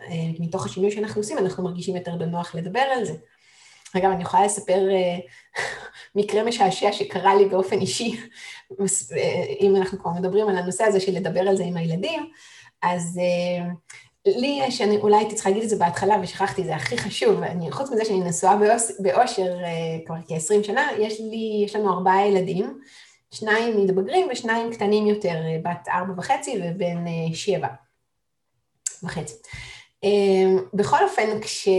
[0.40, 3.14] מתוך השינוי שאנחנו עושים, אנחנו מרגישים יותר בנוח לדבר על זה.
[3.96, 5.18] אגב, אני יכולה לספר אה,
[6.16, 8.20] מקרה משעשע שקרה לי באופן אישי,
[8.80, 12.30] אה, אם אנחנו כבר מדברים על הנושא הזה של לדבר על זה עם הילדים,
[12.82, 13.20] אז
[14.26, 17.70] לי יש, אני אולי הייתי צריכה להגיד את זה בהתחלה ושכחתי, זה הכי חשוב, אני,
[17.70, 18.56] חוץ מזה שאני נשואה
[18.98, 19.56] באושר
[20.06, 22.80] כבר כ-20 שנה, יש לי, יש לנו ארבעה ילדים,
[23.30, 27.68] שניים מתבגרים ושניים קטנים יותר, בת ארבע וחצי ובן שבע.
[29.02, 29.34] וחצי.
[30.74, 31.70] בכל אופן, כשה...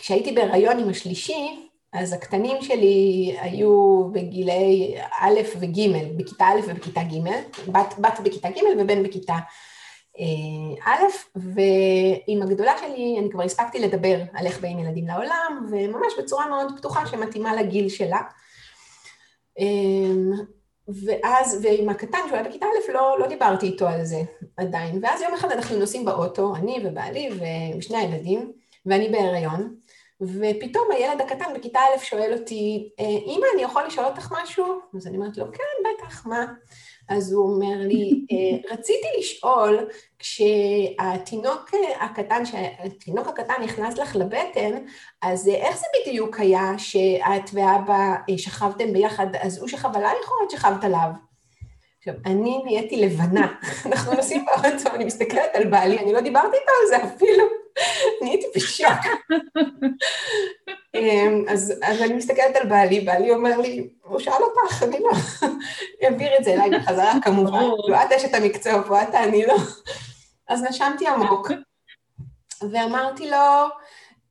[0.00, 5.80] כשהייתי בהיריון עם השלישי, אז הקטנים שלי היו בגילי א' וג',
[6.16, 7.30] בכיתה א' ובכיתה ג',
[7.70, 9.36] בת, בת בכיתה ג' ובן בכיתה
[10.18, 11.02] אה, א',
[11.36, 16.78] ועם הגדולה שלי אני כבר הספקתי לדבר על איך באים ילדים לעולם, וממש בצורה מאוד
[16.78, 18.20] פתוחה שמתאימה לגיל שלה.
[19.58, 20.32] אמ,
[20.88, 24.22] ואז, ועם הקטן, שהוא היה בכיתה א', לא, לא דיברתי איתו על זה
[24.56, 24.98] עדיין.
[25.02, 27.30] ואז יום אחד אנחנו נוסעים באוטו, אני ובעלי
[27.78, 28.52] ושני הילדים,
[28.86, 29.74] ואני בהיריון,
[30.20, 32.88] ופתאום הילד הקטן בכיתה א' שואל אותי,
[33.26, 34.80] אמא, אני יכול לשאול אותך משהו?
[34.96, 36.46] אז אני אומרת לו, כן, בטח, מה?
[37.08, 39.88] אז הוא אומר לי, אה, רציתי לשאול,
[40.18, 44.84] כשהתינוק הקטן, כשהתינוק הקטן נכנס לך לבטן,
[45.22, 50.46] אז איך זה בדיוק היה שאת ואבא אה, שכבתם ביחד, אז הוא שכב עלייך או
[50.46, 51.27] את שכבת עליו?
[51.98, 53.54] עכשיו, אני נהייתי לבנה,
[53.86, 57.44] אנחנו נוסעים באוטו, אני מסתכלת על בעלי, אני לא דיברתי איתו על זה אפילו,
[58.22, 58.88] נהייתי בשוק.
[60.94, 65.10] אמ, אז, אז אני מסתכלת על בעלי, בעלי אומר לי, הוא שאל אותך, אני לא,
[66.04, 69.56] אעביר את זה אליי בחזרה כמובן, לא את אשת המקצוע פה, את אני לא.
[70.48, 71.50] אז נשמתי עמוק,
[72.72, 73.66] ואמרתי לו,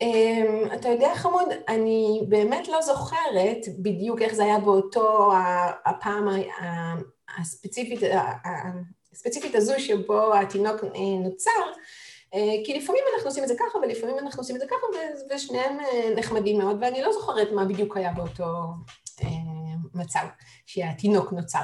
[0.02, 5.32] אמ, אתה יודע חמוד, אני באמת לא זוכרת בדיוק איך זה היה באותו
[5.86, 6.28] הפעם
[7.38, 8.00] הספציפית,
[9.14, 11.52] הספציפית הזו שבו התינוק אה, נוצר,
[12.34, 14.86] אה, כי לפעמים אנחנו עושים את זה ככה ולפעמים אנחנו עושים את זה ככה
[15.36, 18.46] ושניהם אה, נחמדים מאוד ואני לא זוכרת מה בדיוק היה באותו
[19.94, 20.26] מצב
[20.66, 21.64] שהתינוק נוצר.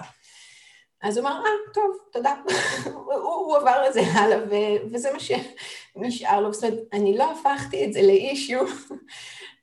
[1.03, 2.35] אז הוא אמר, אה, טוב, תודה.
[2.93, 6.53] הוא, הוא עבר את זה הלאה, ו- וזה מה שנשאר לו.
[6.53, 8.65] זאת אומרת, אני לא הפכתי את זה לאישיו,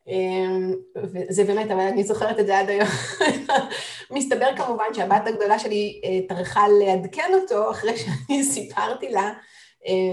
[1.13, 2.89] וזה באמת, אבל אני זוכרת את זה עד היום.
[4.11, 9.33] מסתבר כמובן שהבת הגדולה שלי אה, טרחה לעדכן אותו אחרי שאני סיפרתי לה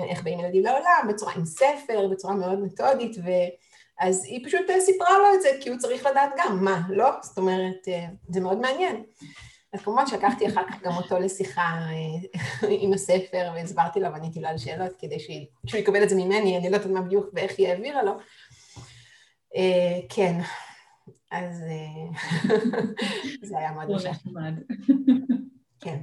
[0.10, 5.34] איך באים ילדים לעולם, בצורה עם ספר, בצורה מאוד מתודית, ואז היא פשוט סיפרה לו
[5.36, 7.10] את זה, כי הוא צריך לדעת גם מה, לא?
[7.22, 7.88] זאת אומרת,
[8.30, 9.04] זה מאוד מעניין.
[9.74, 11.80] אז כמובן שלקחתי אחר כך גם אותו לשיחה
[12.82, 15.20] עם הספר, והסברתי לו ועניתי לו על שאלות כדי
[15.66, 18.12] שהוא יקבל את זה ממני, אני לא יודעת מה בדיוק ואיך היא העבירה לו.
[20.10, 20.40] כן,
[21.32, 21.64] אז
[23.48, 24.54] זה היה מאוד נחמד.
[25.80, 26.00] כן.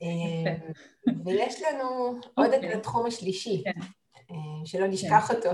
[1.24, 2.74] ויש לנו עוד את אוקיי.
[2.74, 4.34] התחום השלישי, כן.
[4.64, 5.36] שלא נשכח כן.
[5.36, 5.50] אותו.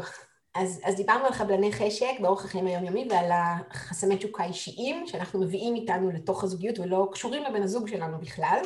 [0.55, 5.75] אז, אז דיברנו על חבלני חשק באורח החיים היומיומי ועל החסמי תשוקה אישיים שאנחנו מביאים
[5.75, 8.61] איתנו לתוך הזוגיות ולא קשורים לבן הזוג שלנו בכלל.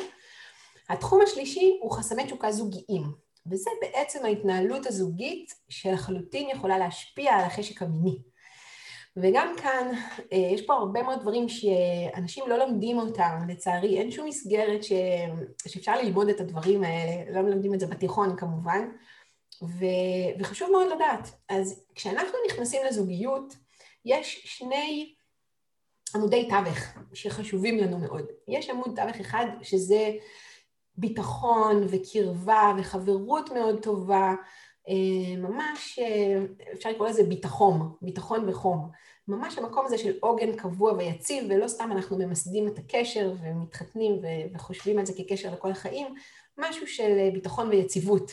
[0.89, 3.03] התחום השלישי הוא חסמי תשוקה זוגיים,
[3.51, 8.17] וזה בעצם ההתנהלות הזוגית שלחלוטין יכולה להשפיע על החשק המיני.
[9.17, 9.91] וגם כאן
[10.33, 14.91] אה, יש פה הרבה מאוד דברים שאנשים לא לומדים אותם, לצערי אין שום מסגרת ש...
[15.67, 18.89] שאפשר ללמוד את הדברים האלה, לא מלמדים את זה בתיכון כמובן,
[19.63, 19.85] ו...
[20.39, 21.31] וחשוב מאוד לדעת.
[21.49, 23.55] אז כשאנחנו נכנסים לזוגיות,
[24.05, 25.15] יש שני
[26.15, 26.77] עמודי תווך
[27.13, 28.25] שחשובים לנו מאוד.
[28.47, 30.11] יש עמוד תווך אחד שזה
[30.97, 34.33] ביטחון וקרבה וחברות מאוד טובה,
[35.37, 38.89] ממש אה, אפשר לקרוא לזה ביטחון, ביטחון וחום.
[39.27, 44.21] ממש המקום הזה של עוגן קבוע ויציב, ולא סתם אנחנו ממסדים את הקשר ומתחתנים
[44.55, 46.07] וחושבים על זה כקשר לכל החיים,
[46.57, 48.31] משהו של אה, ביטחון ויציבות.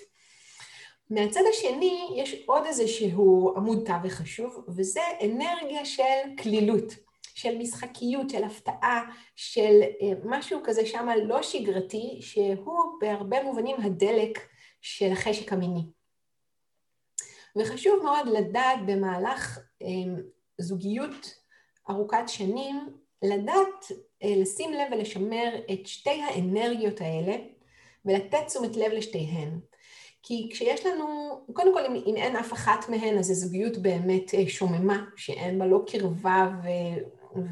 [1.10, 6.02] מהצד השני יש עוד איזשהו עמוד תווך חשוב, וזה אנרגיה של
[6.42, 6.94] כלילות,
[7.34, 9.02] של משחקיות, של הפתעה,
[9.36, 14.38] של אה, משהו כזה שם לא שגרתי, שהוא בהרבה מובנים הדלק
[14.80, 15.97] של החשק המיני.
[17.56, 20.22] וחשוב מאוד לדעת במהלך אה,
[20.58, 21.34] זוגיות
[21.90, 22.88] ארוכת שנים,
[23.22, 23.84] לדעת
[24.22, 27.36] אה, לשים לב ולשמר את שתי האנרגיות האלה
[28.04, 29.60] ולתת תשומת לב לשתיהן.
[30.22, 31.06] כי כשיש לנו,
[31.52, 35.58] קודם כל אם, אם אין אף אחת מהן אז זו זוגיות באמת אה, שוממה, שאין
[35.58, 36.68] בה לא קרבה ו,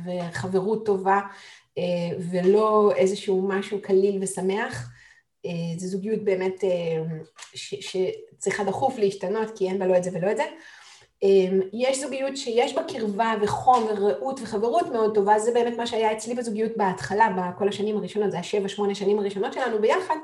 [0.05, 1.20] וחברות טובה
[1.78, 1.82] אה,
[2.30, 4.90] ולא איזשהו משהו קליל ושמח,
[5.76, 6.64] זו זוגיות באמת
[7.55, 10.44] ש, שצריכה דחוף להשתנות כי אין בה לא את זה ולא את זה.
[11.72, 16.34] יש זוגיות שיש בה קרבה וחום ורעות וחברות מאוד טובה, זה באמת מה שהיה אצלי
[16.34, 20.16] בזוגיות בהתחלה, בכל השנים הראשונות, זה השבע, שמונה שנים הראשונות שלנו ביחד.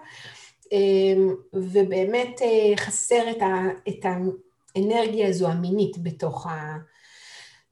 [0.73, 4.07] אמ, ובאמת אה, חסר את, ה, את
[4.77, 6.47] האנרגיה הזו המינית בתוך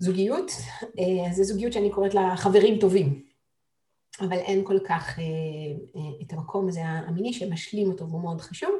[0.00, 0.52] הזוגיות.
[0.98, 3.22] אה, אז זו זוגיות שאני קוראת לה חברים טובים,
[4.20, 5.24] אבל אין כל כך אה,
[6.22, 8.70] את המקום הזה המיני שמשלים אותו והוא מאוד חשוב.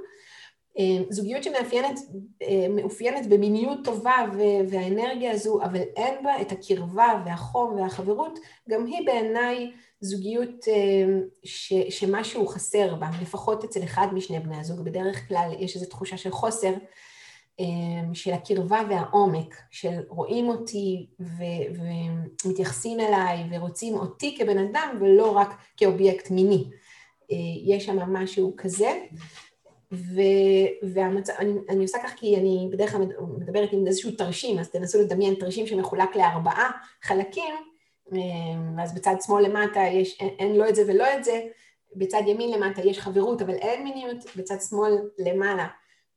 [1.11, 4.16] זוגיות שמאופיינת במיניות טובה
[4.68, 8.38] והאנרגיה הזו, אבל אין בה את הקרבה והחום והחברות,
[8.68, 14.80] גם היא בעיניי זוגיות אה, ש, שמשהו חסר בה, לפחות אצל אחד משני בני הזוג,
[14.80, 16.74] בדרך כלל יש איזו תחושה של חוסר, אה,
[18.15, 21.43] של הקרבה והעומק, של רואים אותי ו,
[22.45, 26.65] ומתייחסים אליי ורוצים אותי כבן אדם ולא רק כאובייקט מיני.
[27.33, 27.37] אה,
[27.67, 29.01] יש שם משהו כזה.
[30.83, 33.01] והמצב, אני, אני עושה כך כי אני בדרך כלל
[33.39, 36.71] מדברת עם איזשהו תרשים, אז תנסו לדמיין תרשים שמחולק לארבעה
[37.03, 37.55] חלקים,
[38.13, 41.41] אמ, ואז בצד שמאל למטה יש, אין, אין לא את זה ולא את זה,
[41.97, 45.67] בצד ימין למטה יש חברות אבל אין מיניות, בצד שמאל למעלה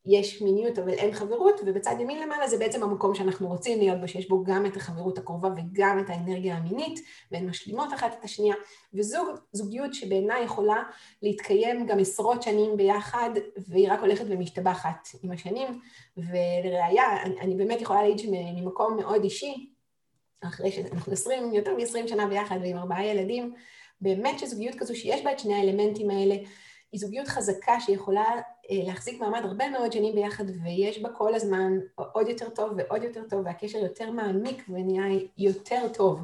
[0.05, 4.07] יש מיניות אבל אין חברות, ובצד ימין למעלה זה בעצם המקום שאנחנו רוצים להיות בו,
[4.07, 6.99] שיש בו גם את החברות הקרובה וגם את האנרגיה המינית,
[7.31, 8.55] והן משלימות אחת את השנייה,
[8.93, 10.83] וזוג זוגיות שבעיניי יכולה
[11.21, 13.29] להתקיים גם עשרות שנים ביחד,
[13.67, 15.79] והיא רק הולכת ומשתבחת עם השנים,
[16.17, 19.69] ולראיה, אני, אני באמת יכולה להעיד שממקום מאוד אישי,
[20.43, 23.53] אחרי שאנחנו עשרים, יותר מ-20 שנה ביחד ועם ארבעה ילדים,
[24.01, 26.35] באמת שזוגיות כזו שיש בה את שני האלמנטים האלה,
[26.93, 28.25] היא זוגיות חזקה שיכולה
[28.71, 33.03] אה, להחזיק מעמד הרבה מאוד שנים ביחד, ויש בה כל הזמן עוד יותר טוב ועוד
[33.03, 36.19] יותר טוב, והקשר יותר מעמיק ונהיה יותר טוב.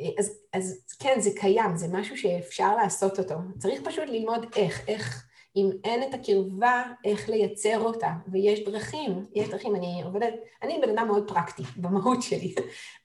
[0.00, 3.34] אה, אז, אז כן, זה קיים, זה משהו שאפשר לעשות אותו.
[3.58, 5.27] צריך פשוט ללמוד איך, איך
[5.58, 10.98] אם אין את הקרבה, איך לייצר אותה, ויש דרכים, יש דרכים, אני עובדת, אני בן
[10.98, 12.54] אדם מאוד פרקטי במהות שלי,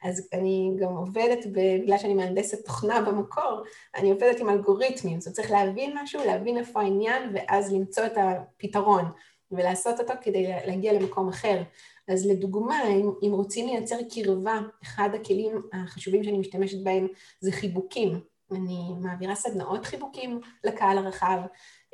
[0.03, 3.63] אז אני גם עובדת, בגלל שאני מהנדסת תוכנה במקור,
[3.95, 8.17] אני עובדת עם אלגוריתמים, זאת אומרת צריך להבין משהו, להבין איפה העניין, ואז למצוא את
[8.17, 9.05] הפתרון,
[9.51, 11.61] ולעשות אותו כדי להגיע למקום אחר.
[12.07, 17.07] אז לדוגמה, אם, אם רוצים לייצר קרבה, אחד הכלים החשובים שאני משתמשת בהם
[17.39, 18.19] זה חיבוקים.
[18.51, 21.39] אני מעבירה סדנאות חיבוקים לקהל הרחב,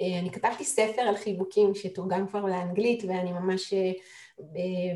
[0.02, 3.91] אני כתבתי ספר על חיבוקים שתורגם כבר לאנגלית ואני ממש אה,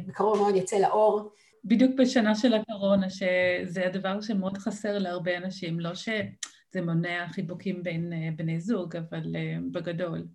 [0.08, 1.32] בקרוב מאוד יצא לאור.
[1.66, 8.14] בדיוק בשנה של הקורונה, שזה הדבר שמאוד חסר להרבה אנשים, לא שזה מונע חיבוקים בין
[8.14, 9.36] אה, בני זוג, אבל
[9.72, 10.28] בגדול.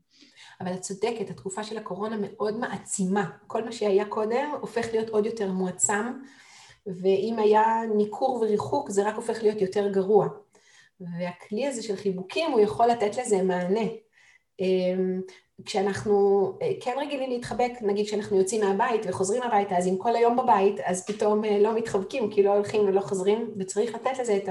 [0.61, 3.31] אבל את צודקת, התקופה של הקורונה מאוד מעצימה.
[3.47, 6.13] כל מה שהיה קודם הופך להיות עוד יותר מועצם,
[6.87, 7.65] ואם היה
[7.97, 10.29] ניכור וריחוק זה רק הופך להיות יותר גרוע.
[11.01, 13.87] והכלי הזה של חיבוקים, הוא יכול לתת לזה מענה.
[14.61, 15.21] אמ,
[15.65, 20.37] כשאנחנו אה, כן רגילים להתחבק, נגיד כשאנחנו יוצאים מהבית וחוזרים הביתה, אז אם כל היום
[20.37, 24.49] בבית, אז פתאום אה, לא מתחבקים, כי לא הולכים ולא חוזרים, וצריך לתת לזה את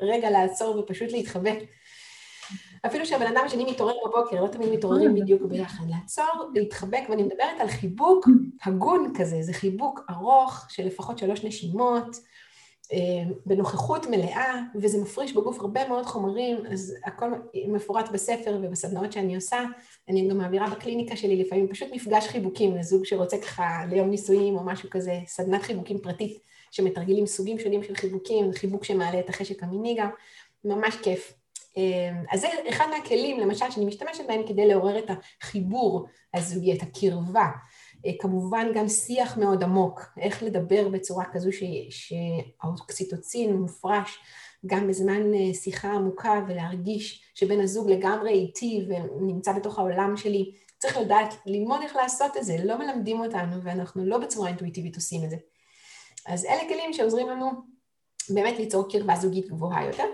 [0.00, 1.58] הרגע לעצור ופשוט להתחבק.
[2.86, 5.84] אפילו שהבן אדם השני מתעורר בבוקר, לא תמיד מתעוררים בדיוק ביחד.
[5.88, 8.28] לעצור, להתחבק, ואני מדברת על חיבוק
[8.64, 12.20] הגון כזה, זה חיבוק ארוך של לפחות שלוש נשימות, אה,
[13.46, 17.30] בנוכחות מלאה, וזה מפריש בגוף הרבה מאוד חומרים, אז הכל
[17.68, 19.64] מפורט בספר ובסדנאות שאני עושה.
[20.08, 24.64] אני גם מעבירה בקליניקה שלי לפעמים פשוט מפגש חיבוקים לזוג שרוצה ככה ליום נישואים או
[24.64, 26.38] משהו כזה, סדנת חיבוקים פרטית
[26.70, 30.10] שמתרגלים סוגים שונים של חיבוקים, חיבוק שמעלה את החשק המיני גם,
[30.64, 31.32] ממש כיף.
[31.76, 36.82] אה, אז זה אחד מהכלים, למשל, שאני משתמשת בהם כדי לעורר את החיבור הזוגי, את
[36.82, 37.46] הקרבה.
[38.06, 41.50] אה, כמובן גם שיח מאוד עמוק, איך לדבר בצורה כזו
[41.90, 44.18] שהאוקסיטוצין מופרש
[44.66, 50.52] גם בזמן אה, שיחה עמוקה ולהרגיש שבן הזוג לגמרי איתי ונמצא בתוך העולם שלי.
[50.78, 55.24] צריך לדעת, ללמוד איך לעשות את זה, לא מלמדים אותנו ואנחנו לא בצורה אינטואיטיבית עושים
[55.24, 55.36] את זה.
[56.26, 57.50] אז אלה כלים שעוזרים לנו
[58.30, 60.04] באמת ליצור קרבה זוגית גבוהה יותר.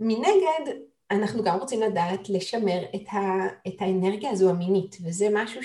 [0.00, 0.72] מנגד,
[1.10, 3.18] אנחנו גם רוצים לדעת לשמר את, ה,
[3.68, 5.62] את האנרגיה הזו המינית, וזה משהו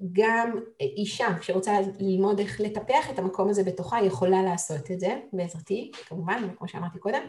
[0.00, 5.90] שגם אישה שרוצה ללמוד איך לטפח את המקום הזה בתוכה יכולה לעשות את זה, בעזרתי,
[6.08, 7.22] כמובן, כמו שאמרתי קודם,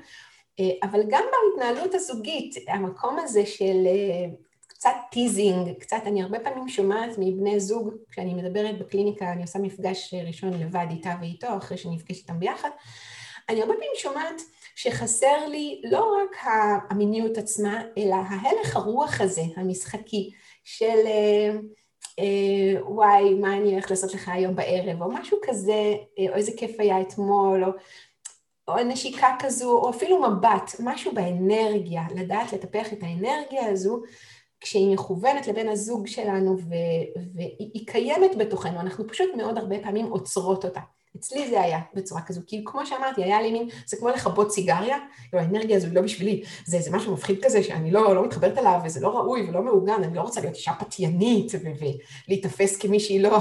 [0.83, 3.87] אבל גם בהתנהלות הזוגית, המקום הזה של
[4.67, 10.13] קצת teasing, קצת, אני הרבה פעמים שומעת מבני זוג, כשאני מדברת בקליניקה, אני עושה מפגש
[10.27, 12.69] ראשון לבד איתה ואיתו, אחרי שאני נפגשת איתם ביחד,
[13.49, 14.41] אני הרבה פעמים שומעת
[14.75, 16.37] שחסר לי לא רק
[16.89, 20.31] המיניות עצמה, אלא ההלך הרוח הזה, המשחקי,
[20.63, 21.59] של אה, אה,
[22.81, 26.79] וואי, מה אני הולך לעשות לך היום בערב, או משהו כזה, אה, או איזה כיף
[26.79, 27.69] היה אתמול, או,
[28.67, 34.01] או נשיקה כזו, או אפילו מבט, משהו באנרגיה, לדעת לטפח את האנרגיה הזו,
[34.59, 36.57] כשהיא מכוונת לבן הזוג שלנו
[37.35, 40.81] והיא קיימת בתוכנו, אנחנו פשוט מאוד הרבה פעמים עוצרות אותה.
[41.15, 44.97] אצלי זה היה בצורה כזו, כי כמו שאמרתי, היה לי מין, זה כמו לכבות סיגריה,
[45.29, 48.57] כאילו האנרגיה הזו היא לא בשבילי, זה איזה משהו מפחיד כזה שאני לא, לא מתחברת
[48.57, 51.51] אליו, וזה לא ראוי ולא מעוגן, אני לא רוצה להיות אישה פתיינית
[52.27, 53.39] ולהיתפס כמישהי לא,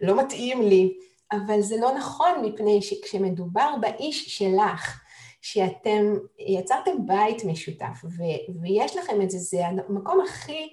[0.00, 0.92] לא מתאים לי,
[1.32, 5.00] אבל זה לא נכון מפני שכשמדובר באיש שלך,
[5.40, 10.68] שאתם יצרתם בית משותף ו- ויש לכם את זה, זה המקום הכי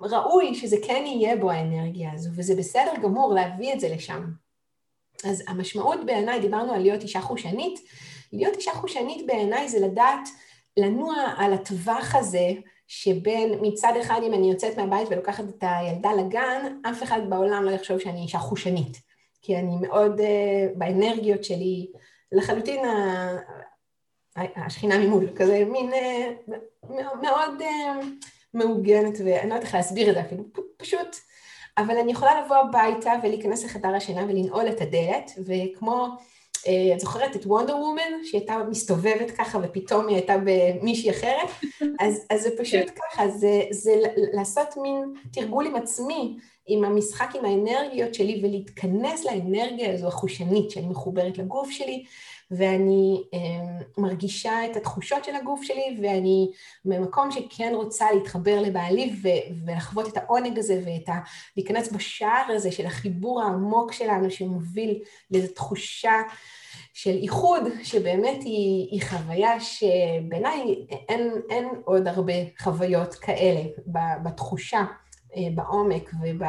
[0.00, 4.24] ראוי שזה כן יהיה בו האנרגיה הזו, וזה בסדר גמור להביא את זה לשם.
[5.24, 7.80] אז המשמעות בעיניי, דיברנו על להיות אישה חושנית,
[8.32, 10.28] להיות אישה חושנית בעיניי זה לדעת
[10.76, 12.52] לנוע על הטווח הזה
[12.86, 17.70] שבין מצד אחד אם אני יוצאת מהבית ולוקחת את הילדה לגן, אף אחד בעולם לא
[17.70, 18.96] יחשוב שאני אישה חושנית,
[19.42, 20.24] כי אני מאוד uh,
[20.78, 21.90] באנרגיות שלי,
[22.32, 22.80] לחלוטין
[24.36, 26.92] השכינה ממול, כזה מין uh,
[27.22, 28.06] מאוד uh,
[28.54, 30.44] מעוגנת, ואני לא יודעת איך להסביר את זה אפילו,
[30.76, 31.16] פשוט
[31.78, 36.08] אבל אני יכולה לבוא הביתה ולהיכנס לחדר השינה ולנעול את הדלת, וכמו,
[36.68, 41.48] אה, את זוכרת את וונדר וומן, שהיא הייתה מסתובבת ככה ופתאום היא הייתה במישהי אחרת?
[42.04, 42.94] אז, אז זה פשוט כן.
[43.10, 43.92] ככה, זה, זה
[44.32, 50.86] לעשות מין תרגול עם עצמי, עם המשחק עם האנרגיות שלי ולהתכנס לאנרגיה הזו החושנית שאני
[50.86, 52.04] מחוברת לגוף שלי,
[52.56, 53.38] ואני אה,
[53.98, 56.50] מרגישה את התחושות של הגוף שלי, ואני
[56.84, 61.12] במקום שכן רוצה להתחבר לבעלי ו- ולחוות את העונג הזה ואת ה...
[61.56, 64.98] להיכנס בשער הזה של החיבור העמוק שלנו שמוביל
[65.30, 66.22] לאיזו תחושה
[66.94, 73.62] של איחוד, שבאמת היא, היא חוויה שבעיניי אין, אין עוד הרבה חוויות כאלה
[74.22, 74.84] בתחושה,
[75.36, 76.42] אה, בעומק וב...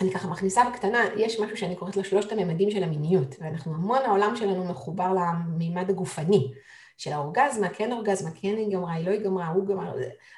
[0.00, 3.98] אני ככה מכניסה בקטנה, יש משהו שאני קוראת לו שלושת הממדים של המיניות, ואנחנו המון
[4.04, 6.52] העולם שלנו מחובר למימד הגופני,
[6.96, 9.94] של האורגזמה, כן אורגזמה, כן היא גמרה, היא לא היא גמרה, הוא גמר,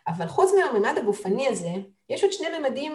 [0.08, 1.70] אבל חוץ מהמימד הגופני הזה,
[2.08, 2.92] יש עוד שני ממדים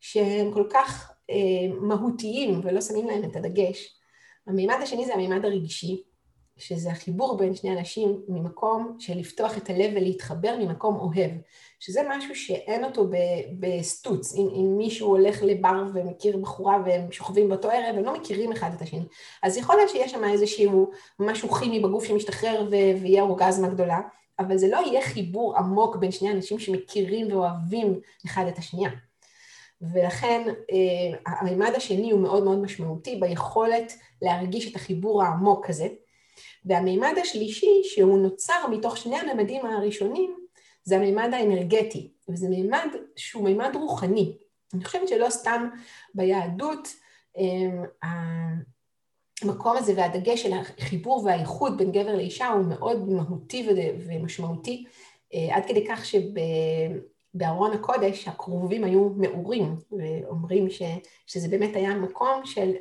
[0.00, 3.98] שהם כל כך אה, מהותיים ולא שמים להם את הדגש.
[4.46, 6.02] המימד השני זה המימד הרגשי,
[6.62, 11.30] שזה החיבור בין שני אנשים ממקום של לפתוח את הלב ולהתחבר ממקום אוהב,
[11.80, 13.06] שזה משהו שאין אותו
[13.58, 18.52] בסטוץ, אם, אם מישהו הולך לבר ומכיר בחורה והם שוכבים באותו ערב, הם לא מכירים
[18.52, 19.04] אחד את השני.
[19.42, 24.00] אז יכול להיות שיש שם איזשהו משהו כימי בגוף שמשתחרר ויהיה אורגזמה גדולה,
[24.38, 28.90] אבל זה לא יהיה חיבור עמוק בין שני אנשים שמכירים ואוהבים אחד את השנייה.
[29.82, 33.92] ולכן אה, המימד השני הוא מאוד מאוד משמעותי ביכולת
[34.22, 35.88] להרגיש את החיבור העמוק הזה.
[36.64, 40.36] והמימד השלישי, שהוא נוצר מתוך שני הממדים הראשונים,
[40.84, 44.36] זה המימד האנרגטי, וזה מימד שהוא מימד רוחני.
[44.74, 45.68] אני חושבת שלא סתם
[46.14, 46.88] ביהדות
[47.36, 47.84] אמ,
[49.42, 53.68] המקום הזה והדגש של החיבור והאיחוד בין גבר לאישה הוא מאוד מהותי
[54.06, 54.84] ומשמעותי,
[55.34, 60.82] אה, עד כדי כך שבארון הקודש הקרובים היו מעורים, ואומרים ש,
[61.26, 62.72] שזה באמת היה מקום של,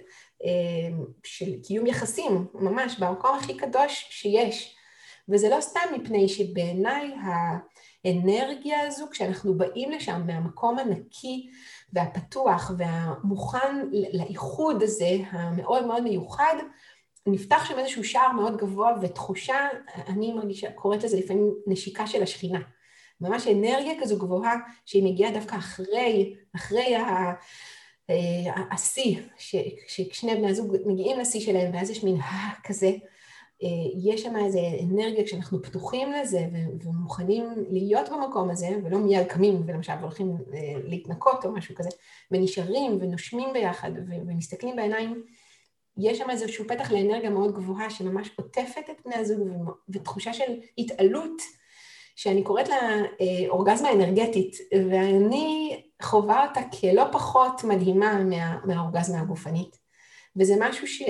[1.24, 4.76] של קיום יחסים, ממש במקום הכי קדוש שיש.
[5.30, 7.14] וזה לא סתם מפני שבעיניי
[8.06, 11.50] האנרגיה הזו, כשאנחנו באים לשם מהמקום הנקי
[11.94, 16.56] והפתוח והמוכן לאיחוד הזה, המאוד מאוד מיוחד,
[17.28, 19.68] נפתח שם איזשהו שער מאוד גבוה ותחושה,
[20.08, 22.60] אני מרגישה, קוראת לזה לפעמים נשיקה של השכינה.
[23.22, 26.98] ממש אנרגיה כזו גבוהה שהיא מגיעה דווקא אחרי, אחרי.
[28.72, 29.18] השיא,
[29.88, 32.18] שכשני בני הזוג מגיעים לשיא שלהם ואז יש מין
[32.64, 32.91] כזה,
[33.64, 33.68] אה,
[34.03, 36.45] יש שם איזו אנרגיה כשאנחנו פתוחים לזה
[36.84, 41.89] ומוכנים להיות במקום הזה, ולא מיד קמים ולמשל הולכים אה, להתנקות או משהו כזה,
[42.32, 45.24] ונשארים ונושמים ביחד ומסתכלים בעיניים,
[45.97, 49.39] יש שם איזשהו פתח לאנרגיה מאוד גבוהה שממש עוטפת את בני הזוג
[49.89, 51.41] ותחושה של התעלות,
[52.16, 52.76] שאני קוראת לה
[53.22, 54.55] אה, אורגזמה אנרגטית,
[54.91, 59.82] ואני חווה אותה כלא פחות מדהימה מה, מהאורגזמה הגופנית.
[60.36, 61.04] וזה משהו ש...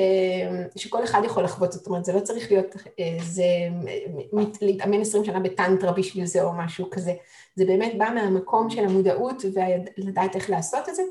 [0.76, 3.44] שכל אחד יכול לחוות, זאת אומרת, זה לא צריך להיות, אה, זה
[4.62, 7.14] להתאמן עשרים שנה בטנטרה בשביל זה או משהו כזה,
[7.56, 9.44] זה באמת בא מהמקום של המודעות
[9.98, 11.04] ולדעת איך לעשות את זה.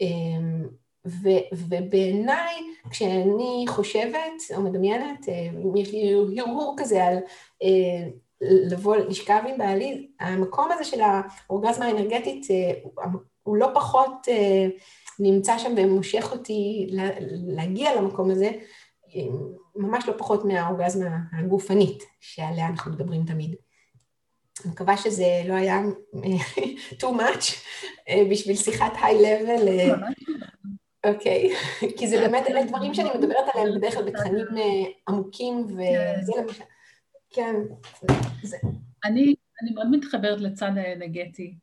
[0.00, 0.68] אמ,
[1.06, 2.54] ו, ובעיניי,
[2.90, 7.16] כשאני חושבת או מדמיינת, אה, יש לי הרהור כזה על
[7.62, 8.08] אה,
[8.40, 12.46] לבוא, לשכב עם בעלי, המקום הזה של האורגזמה האנרגטית
[13.42, 14.28] הוא לא פחות
[15.18, 16.90] נמצא שם ומושך אותי
[17.30, 18.50] להגיע למקום הזה,
[19.76, 23.54] ממש לא פחות מהאורגזמה הגופנית שעליה אנחנו מדברים תמיד.
[24.64, 25.82] אני מקווה שזה לא היה
[27.02, 27.54] too much
[28.08, 29.68] אה, בשביל שיחת היי-לבל.
[29.68, 29.94] אה,
[31.06, 31.50] אוקיי,
[31.96, 36.42] כי זה באמת, אלה דברים שאני מדברת עליהם בדרך כלל בתכנים אה, עמוקים, וזה כן.
[36.42, 36.62] למשל,
[37.30, 37.54] כן,
[38.42, 38.56] זה.
[39.04, 39.34] אני,
[39.74, 41.54] מאוד מתחברת לצד האנרגטי,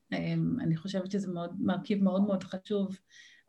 [0.59, 2.97] אני חושבת שזה מאוד, מרכיב מאוד מאוד חשוב.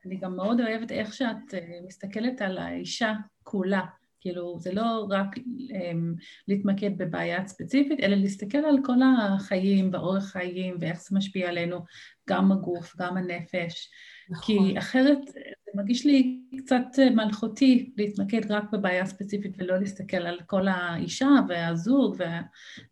[0.06, 3.12] אני גם מאוד אוהבת איך שאת אה, מסתכלת על האישה
[3.42, 3.84] כולה.
[4.20, 10.76] כאילו, זה לא רק um, להתמקד בבעיה ספציפית, אלא להסתכל על כל החיים ואורך חיים
[10.80, 11.80] ואיך זה משפיע עלינו,
[12.28, 13.90] גם הגוף, גם הנפש.
[14.30, 14.44] נכון.
[14.46, 15.40] כי אחרת זה
[15.74, 22.40] מרגיש לי קצת מלכותי להתמקד רק בבעיה ספציפית ולא להסתכל על כל האישה והזוג וה,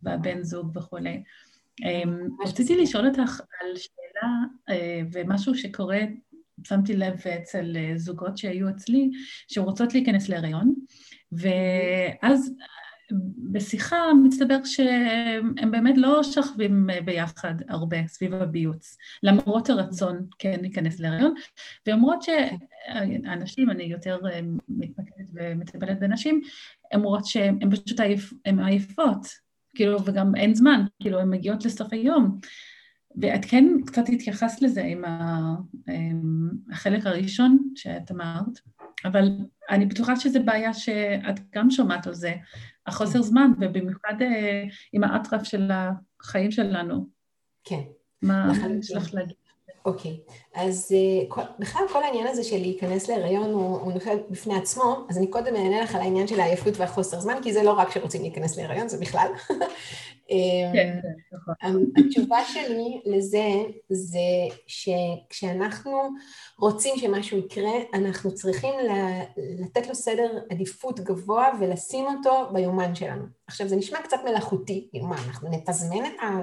[0.03, 1.22] והבן זוג וכולי.
[1.85, 4.30] אמ, רציתי לשאול אותך על שאלה
[4.68, 6.01] אה, ומשהו שקורה
[6.64, 9.11] שמתי לב אצל אה, זוגות שהיו אצלי,
[9.49, 10.74] שרוצות להיכנס להיריון,
[11.32, 12.55] ואז
[13.53, 21.35] בשיחה מסתבר שהם באמת לא שכבים ביחד הרבה סביב הביוץ, למרות הרצון כן להיכנס להיריון,
[21.87, 24.19] ואומרות שהנשים, אני יותר
[24.69, 26.41] מתמקדת ומטפלת בנשים,
[26.95, 29.27] אומרות שהן פשוט עייפ, עייפות,
[29.75, 32.39] כאילו, וגם אין זמן, כאילו, הן מגיעות לסוף היום.
[33.21, 35.03] ואת כן קצת התייחסת לזה עם
[36.73, 38.59] החלק הראשון שאת אמרת,
[39.05, 39.29] אבל
[39.71, 42.35] אני בטוחה שזו בעיה שאת גם שומעת על זה,
[42.87, 45.70] החוסר זמן, ובמיוחד אה, עם האטרף של
[46.20, 47.09] החיים שלנו.
[47.64, 47.82] כן.
[48.22, 49.44] מה יש לך להגיד?
[49.85, 50.32] אוקיי, okay.
[50.55, 50.95] אז
[51.30, 55.26] uh, בכלל כל העניין הזה של להיכנס להיריון הוא, הוא נופל בפני עצמו, אז אני
[55.26, 58.57] קודם אענה לך על העניין של העייפות והחוסר זמן, כי זה לא רק שרוצים להיכנס
[58.57, 59.28] להיריון, זה בכלל.
[60.30, 60.99] אמ, כן,
[61.32, 61.85] נכון.
[61.97, 63.49] התשובה שלי לזה
[63.91, 64.18] זה
[64.66, 66.09] שכשאנחנו
[66.59, 68.74] רוצים שמשהו יקרה, אנחנו צריכים
[69.37, 73.24] לתת לו סדר עדיפות גבוה ולשים אותו ביומן שלנו.
[73.47, 76.41] עכשיו, זה נשמע קצת מלאכותי, כאילו מה, אנחנו נתזמן את ה...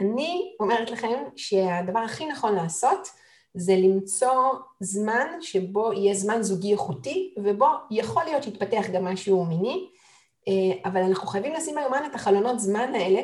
[0.00, 3.08] אני אומרת לכם שהדבר הכי נכון לעשות
[3.54, 9.88] זה למצוא זמן שבו יהיה זמן זוגי איכותי, ובו יכול להיות שיתפתח גם משהו מיני,
[10.48, 13.20] אה, אבל אנחנו חייבים לשים ביומן את החלונות זמן האלה,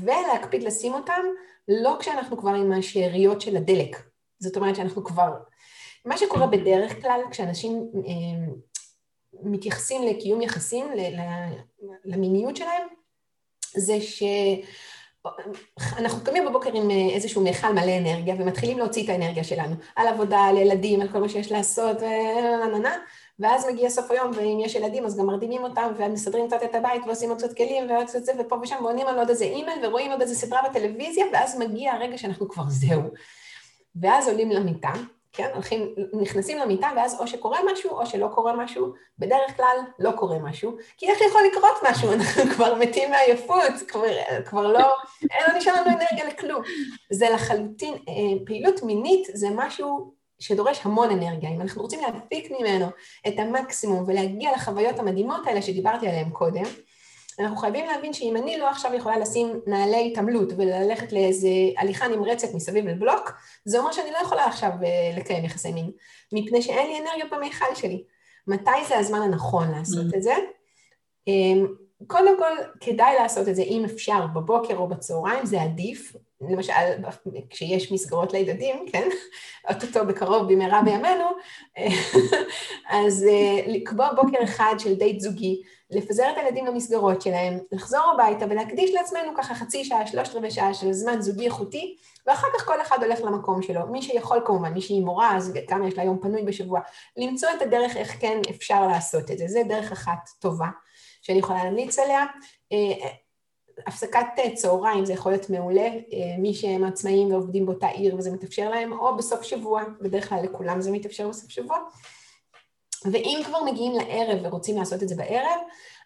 [0.00, 1.22] ולהקפיד לשים אותם
[1.68, 3.96] לא כשאנחנו כבר עם השאריות של הדלק.
[4.38, 5.32] זאת אומרת שאנחנו כבר...
[6.04, 8.52] מה שקורה בדרך כלל כשאנשים אה,
[9.42, 10.86] מתייחסים לקיום יחסים,
[12.04, 12.88] למיניות שלהם,
[13.76, 14.22] זה ש...
[15.98, 20.06] אנחנו קמים בבוקר עם אה, איזשהו מיכל מלא אנרגיה ומתחילים להוציא את האנרגיה שלנו על
[20.06, 21.96] עבודה, על ילדים, על כל מה שיש לעשות,
[23.38, 27.02] ואז מגיע סוף היום, ואם יש ילדים אז גם מרדימים אותם ומסדרים קצת את הבית
[27.06, 30.10] ועושים עוד קצת כלים ועוד קצת זה ופה ושם ועונים על עוד איזה אימייל ורואים
[30.10, 33.02] עוד איזה סדרה בטלוויזיה ואז מגיע הרגע שאנחנו כבר זהו.
[34.00, 34.92] ואז עולים למיטה,
[35.32, 35.48] כן?
[35.54, 40.38] הולכים, נכנסים למיטה ואז או שקורה משהו או שלא קורה משהו, בדרך כלל לא קורה
[40.38, 42.12] משהו, כי איך יכול לקרות משהו?
[42.14, 44.02] אנחנו כבר מתים מעייפות, כבר,
[44.44, 44.94] כבר לא,
[45.30, 46.62] אין לא נשאר לנו אנרגיה לכלום.
[47.12, 51.50] זה לחלוטין, אה, פעילות מינית זה משהו שדורש המון אנרגיה.
[51.50, 52.86] אם אנחנו רוצים להפיק ממנו
[53.28, 56.64] את המקסימום ולהגיע לחוויות המדהימות האלה שדיברתי עליהן קודם,
[57.40, 62.54] אנחנו חייבים להבין שאם אני לא עכשיו יכולה לשים נעלי התעמלות וללכת לאיזה הליכה נמרצת
[62.54, 63.32] מסביב לבלוק,
[63.64, 65.90] זה אומר שאני לא יכולה עכשיו אה, לקיים יחסי מין,
[66.32, 68.04] מפני שאין לי אנרגיות במיכל שלי.
[68.46, 70.16] מתי זה הזמן הנכון לעשות mm.
[70.16, 70.34] את זה?
[71.28, 71.66] אמ,
[72.06, 76.16] קודם כל, כדאי לעשות את זה אם אפשר בבוקר או בצהריים, זה עדיף.
[76.40, 76.72] למשל,
[77.50, 79.08] כשיש מסגרות לילדים, כן?
[79.68, 81.24] אוטוטו בקרוב במהרה בימינו,
[82.88, 88.46] אז אה, לקבוע בוקר אחד של דייט זוגי, לפזר את הילדים למסגרות שלהם, לחזור הביתה
[88.50, 92.82] ולהקדיש לעצמנו ככה חצי שעה, שלושת רבעי שעה של זמן זוגי איכותי, ואחר כך כל
[92.82, 93.80] אחד הולך למקום שלו.
[93.86, 96.80] מי שיכול כמובן, מי שהיא מורה, אז כמה יש לה יום פנוי בשבוע,
[97.16, 99.48] למצוא את הדרך איך כן אפשר לעשות את זה.
[99.48, 100.68] זה דרך אחת טובה
[101.22, 102.24] שאני יכולה להמליץ עליה.
[103.78, 108.30] אה, הפסקת צהריים זה יכול להיות מעולה, אה, מי שהם עצמאים ועובדים באותה עיר וזה
[108.30, 111.78] מתאפשר להם, או בסוף שבוע, בדרך כלל לכולם זה מתאפשר בסוף שבוע.
[113.04, 115.60] ואם כבר מגיעים לערב ורוצים לעשות את זה בערב,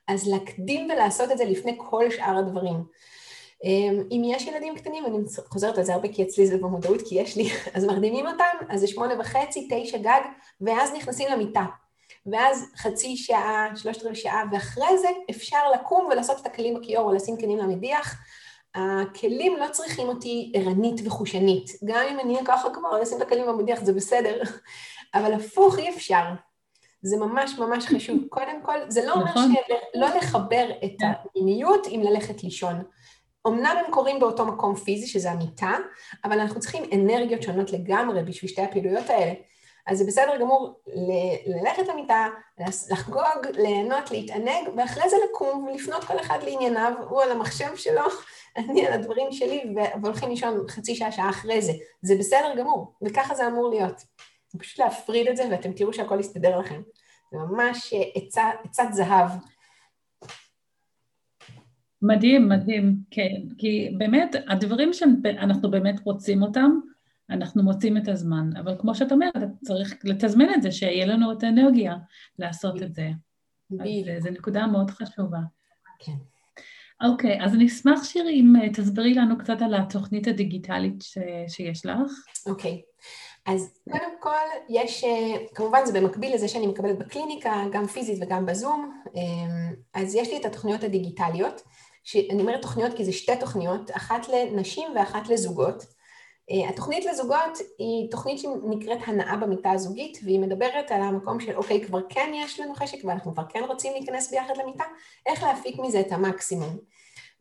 [0.09, 2.85] אז להקדים ולעשות את זה לפני כל שאר הדברים.
[3.65, 5.17] אמ, אם יש ילדים קטנים, אני
[5.49, 8.81] חוזרת על זה הרבה כי אצלי זה במודעות, כי יש לי, אז מרדימים אותם, אז
[8.81, 10.21] זה שמונה וחצי, תשע גג,
[10.61, 11.65] ואז נכנסים למיטה.
[12.27, 17.15] ואז חצי שעה, שלושת רבעי שעה, ואחרי זה אפשר לקום ולעשות את הכלים בכיור או
[17.15, 18.17] לשים כלים למדיח.
[18.75, 21.71] הכלים לא צריכים אותי ערנית וחושנית.
[21.85, 24.43] גם אם אני ככה כבר לשים את הכלים במדיח זה בסדר,
[25.15, 26.25] אבל הפוך אי אפשר.
[27.03, 28.19] זה ממש ממש חשוב.
[28.29, 29.55] קודם כל, זה לא אומר נכון.
[29.95, 30.97] שלא לחבר את.
[31.37, 32.83] המיניות עם ללכת לישון.
[33.47, 35.77] אמנם הם קורים באותו מקום פיזי, שזה המיטה,
[36.25, 39.33] אבל אנחנו צריכים אנרגיות שונות לגמרי בשביל שתי הפעילויות האלה.
[39.87, 40.81] אז זה בסדר גמור
[41.47, 42.27] ללכת למיטה,
[42.91, 48.03] לחגוג, ליהנות, להתענג, ואחרי זה לקום ולפנות כל אחד לענייניו, הוא על המחשב שלו,
[48.59, 51.73] אני על הדברים שלי, והולכים לישון חצי שעה, שעה אחרי זה.
[52.03, 54.03] זה בסדר גמור, וככה זה אמור להיות.
[54.59, 56.83] פשוט להפריד את זה ואתם תראו שהכל יסתדר לכם.
[57.33, 59.31] זה ממש אה, עצת זהב.
[62.03, 66.71] מדהים, מדהים, כן, כי באמת הדברים שאנחנו באמת רוצים אותם,
[67.33, 71.43] אנחנו מוצאים את הזמן, אבל כמו שאת אומרת, צריך לתזמן את זה, שיהיה לנו את
[71.43, 71.97] האנרגיה
[72.39, 73.11] לעשות את זה.
[73.81, 75.39] אז אה, זו נקודה מאוד חשובה.
[75.99, 76.13] כן.
[77.03, 81.19] אוקיי, אז אני אשמח שירי אם אה, תסבירי לנו קצת על התוכנית הדיגיטלית ש...
[81.49, 82.11] שיש לך.
[82.47, 82.83] אוקיי.
[83.47, 88.47] אז קודם כל, יש, אה, כמובן זה במקביל לזה שאני מקבלת בקליניקה, גם פיזית וגם
[88.47, 89.21] בזום, אה,
[89.95, 91.63] אז יש לי את התוכניות הדיגיטליות,
[92.05, 95.87] שאני אומרת תוכניות כי זה שתי תוכניות, אחת לנשים ואחת לזוגות.
[96.51, 101.85] אה, התוכנית לזוגות היא תוכנית שנקראת הנאה במיטה הזוגית, והיא מדברת על המקום של אוקיי,
[101.85, 104.85] כבר כן יש לנו חשק ואנחנו כבר כן רוצים להיכנס ביחד למיטה,
[105.27, 106.79] איך להפיק מזה את המקסימום.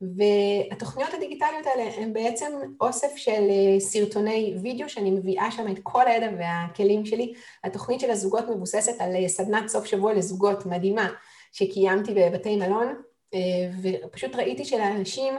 [0.01, 6.07] והתוכניות הדיגיטליות האלה הן בעצם אוסף של אה, סרטוני וידאו שאני מביאה שם את כל
[6.07, 7.33] הידע והכלים שלי.
[7.63, 11.07] התוכנית של הזוגות מבוססת על אה, סדנת סוף שבוע לזוגות מדהימה
[11.51, 13.01] שקיימתי בבתי מלון,
[13.81, 15.33] ופשוט ראיתי שלאנשים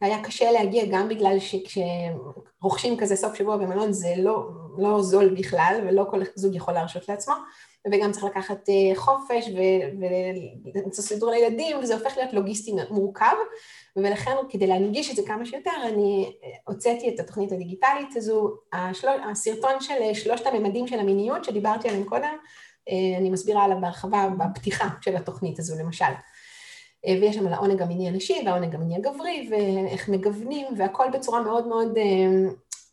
[0.00, 5.80] היה קשה להגיע גם בגלל שכשרוכשים כזה סוף שבוע במלון זה לא, לא זול בכלל
[5.86, 7.34] ולא כל זוג יכול להרשות לעצמו.
[7.92, 9.44] וגם צריך לקחת חופש
[10.74, 13.36] ולמצוא סידור לילדים, וזה הופך להיות לוגיסטי מורכב,
[13.96, 19.14] ולכן כדי להנגיש את זה כמה שיותר, אני אה, הוצאתי את התוכנית הדיגיטלית הזו, השלוש,
[19.30, 22.36] הסרטון של אה, שלושת הממדים של המיניות שדיברתי עליהם קודם,
[22.88, 26.04] אה, אני מסבירה עליו בהרחבה בפתיחה של התוכנית הזו למשל.
[27.06, 31.98] ויש שם על העונג המיני הנשי והעונג המיני הגברי, ואיך מגוונים, והכל בצורה מאוד מאוד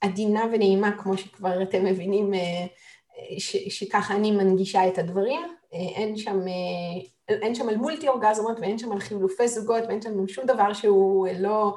[0.02, 2.34] עדינה ונעימה, כמו שכבר אתם מבינים
[3.70, 5.42] שככה אני מנגישה את הדברים.
[5.72, 6.40] אין שם
[7.30, 11.28] אין שם על מולטי אורגזמות ואין שם על חילופי זוגות ואין שם שום דבר שהוא
[11.40, 11.76] לא...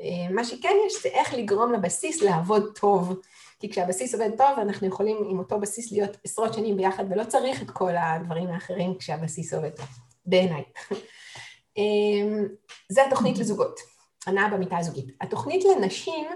[0.00, 3.20] אה, מה שכן יש זה איך לגרום לבסיס לעבוד טוב.
[3.60, 7.62] כי כשהבסיס עובד טוב, אנחנו יכולים עם אותו בסיס להיות עשרות שנים ביחד, ולא צריך
[7.62, 9.86] את כל הדברים האחרים כשהבסיס עובד טוב,
[10.26, 10.62] בעיניי.
[11.76, 12.46] אמ,
[12.88, 13.80] זה התוכנית לזוגות,
[14.26, 15.06] הנאה במיטה הזוגית.
[15.20, 16.26] התוכנית לנשים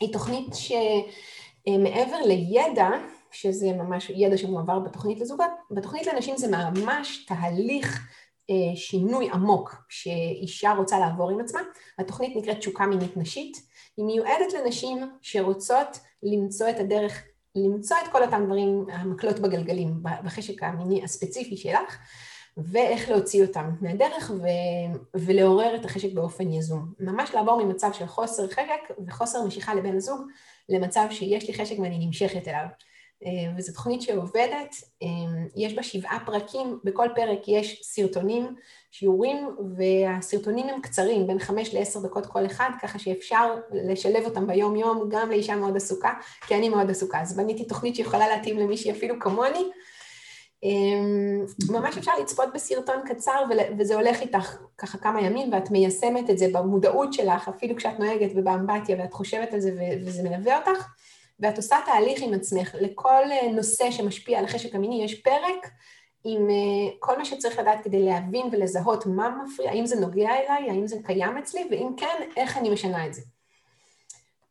[0.00, 2.88] היא תוכנית שמעבר לידע,
[3.30, 8.08] שזה ממש ידע שמועבר בתוכנית לזוגות, בתוכנית לנשים זה ממש תהליך
[8.50, 11.60] אה, שינוי עמוק שאישה רוצה לעבור עם עצמה.
[11.98, 13.56] התוכנית נקראת תשוקה מינית נשית,
[13.96, 17.22] היא מיועדת לנשים שרוצות למצוא את הדרך,
[17.54, 21.98] למצוא את כל אותם דברים, המקלות בגלגלים, בחשק המיני הספציפי שלך,
[22.56, 24.46] ואיך להוציא אותם מהדרך ו...
[25.14, 26.92] ולעורר את החשק באופן יזום.
[27.00, 30.20] ממש לעבור ממצב של חוסר חשק וחוסר משיכה לבן הזוג
[30.68, 32.66] למצב שיש לי חשק ואני נמשכת אליו.
[33.26, 35.08] אה, וזו תוכנית שעובדת, אה,
[35.56, 38.54] יש בה שבעה פרקים, בכל פרק יש סרטונים,
[38.90, 45.08] שיעורים, והסרטונים הם קצרים, בין חמש לעשר דקות כל אחד, ככה שאפשר לשלב אותם ביום-יום
[45.08, 46.12] גם לאישה מאוד עסוקה,
[46.46, 47.20] כי אני מאוד עסוקה.
[47.20, 49.70] אז בניתי תוכנית שיכולה להתאים למישהי אפילו כמוני.
[51.68, 53.44] ממש אפשר לצפות בסרטון קצר,
[53.78, 58.30] וזה הולך איתך ככה כמה ימים, ואת מיישמת את זה במודעות שלך, אפילו כשאת נוהגת
[58.36, 59.70] ובאמבטיה, ואת חושבת על זה
[60.06, 60.88] וזה מלווה אותך.
[61.40, 62.74] ואת עושה תהליך עם עצמך.
[62.80, 65.70] לכל אה, נושא שמשפיע על החשק המיני יש פרק
[66.24, 70.70] עם אה, כל מה שצריך לדעת כדי להבין ולזהות מה מפריע, האם זה נוגע אליי,
[70.70, 73.22] האם זה קיים אצלי, ואם כן, איך אני משנה את זה.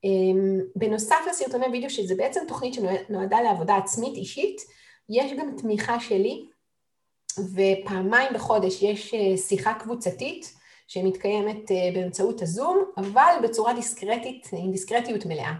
[0.03, 4.61] אמ, בנוסף לסרטוני וידאו, שזה בעצם תוכנית שנועדה לעבודה עצמית אישית,
[5.09, 6.45] יש גם תמיכה שלי,
[7.39, 10.53] ופעמיים בחודש יש אה, שיחה קבוצתית
[10.87, 15.53] שמתקיימת באמצעות הזום, אבל בצורה דיסקרטית, עם דיסקרטיות מלאה.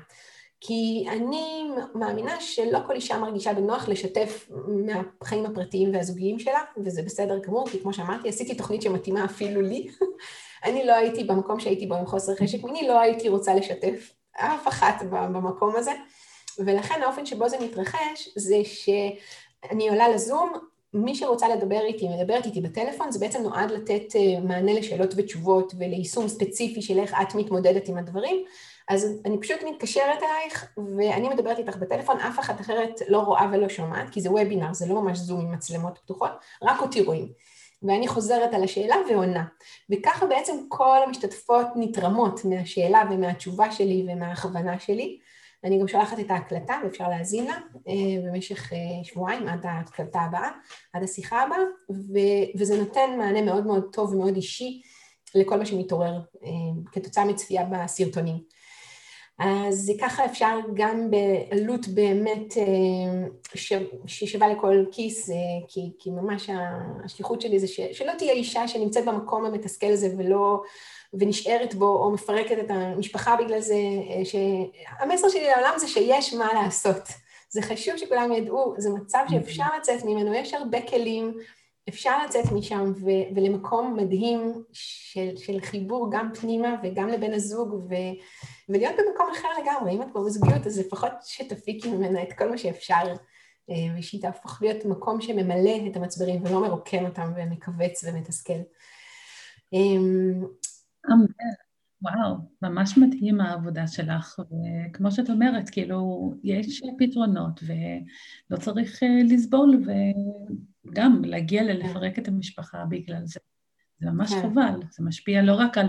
[0.66, 1.64] כי אני
[1.96, 7.80] מאמינה שלא כל אישה מרגישה בנוח לשתף מהחיים הפרטיים והזוגיים שלה, וזה בסדר גמור, כי
[7.80, 9.88] כמו שאמרתי, עשיתי תוכנית שמתאימה אפילו לי.
[10.66, 14.68] אני לא הייתי במקום שהייתי בו עם חוסר חשק מיני, לא הייתי רוצה לשתף אף
[14.68, 15.92] אחת במקום הזה,
[16.60, 20.54] ולכן האופן שבו זה מתרחש זה שאני עולה לזום,
[20.94, 25.74] מי שרוצה לדבר איתי, מדברת איתי בטלפון, זה בעצם נועד לתת אה, מענה לשאלות ותשובות
[25.80, 28.46] וליישום ספציפי של איך את מתמודדת עם הדברים,
[28.90, 33.70] אז אני פשוט מתקשרת אלייך, ואני מדברת איתך בטלפון, אף אחת אחרת לא רואה ולא
[33.70, 36.32] שומעת, כי זה וובינר, זה לא ממש זום עם מצלמות פתוחות,
[36.62, 37.28] רק אותי רואים.
[37.84, 39.44] ואני חוזרת על השאלה ועונה.
[39.90, 45.20] וככה בעצם כל המשתתפות נתרמות מהשאלה ומהתשובה שלי ומההכוונה שלי.
[45.64, 47.54] אני גם שולחת את ההקלטה ואפשר להאזין לה
[47.88, 47.94] אה,
[48.28, 50.50] במשך אה, שבועיים עד ההקלטה הבאה,
[50.94, 51.58] עד השיחה הבאה,
[52.60, 54.82] וזה נותן מענה מאוד מאוד טוב ומאוד אישי
[55.36, 56.50] לכל מה שמתעורר אה,
[56.92, 58.53] כתוצאה מצפייה בסרטונים.
[59.40, 63.28] אז ככה אפשר גם בעלות באמת אה,
[64.06, 65.36] ששווה לכל כיס, אה,
[65.68, 66.50] כי, כי ממש
[67.06, 70.62] השליחות שלי זה ש, שלא תהיה אישה שנמצאת במקום המתסכל הזה ולא,
[71.14, 76.54] ונשארת בו או מפרקת את המשפחה בגלל זה, אה, שהמסר שלי לעולם זה שיש מה
[76.54, 77.04] לעשות.
[77.50, 81.34] זה חשוב שכולם ידעו, זה מצב שאפשר לצאת ממנו, יש הרבה כלים,
[81.90, 88.14] אפשר לצאת משם ו- ולמקום מדהים של, של חיבור גם פנימה וגם לבן הזוג ו-
[88.70, 89.92] ולהיות במקום אחר לגמרי.
[89.92, 93.14] אם את כבר בזוגיות, אז לפחות שתפיקי ממנה את כל מה שאפשר,
[93.70, 98.62] אה, ושהיא תהפוך להיות מקום שממלא את המצברים ולא מרוקן אותם ומכווץ ומתסכל.
[99.74, 100.44] אמ,
[101.12, 101.26] אמן.
[102.04, 109.84] וואו, ממש מדהים העבודה שלך, וכמו שאת אומרת, כאילו, יש פתרונות ולא צריך אה, לסבול
[110.88, 113.40] וגם להגיע ללפרק את המשפחה בגלל זה.
[114.00, 114.42] זה ממש כן.
[114.42, 115.88] חבל, זה משפיע לא רק על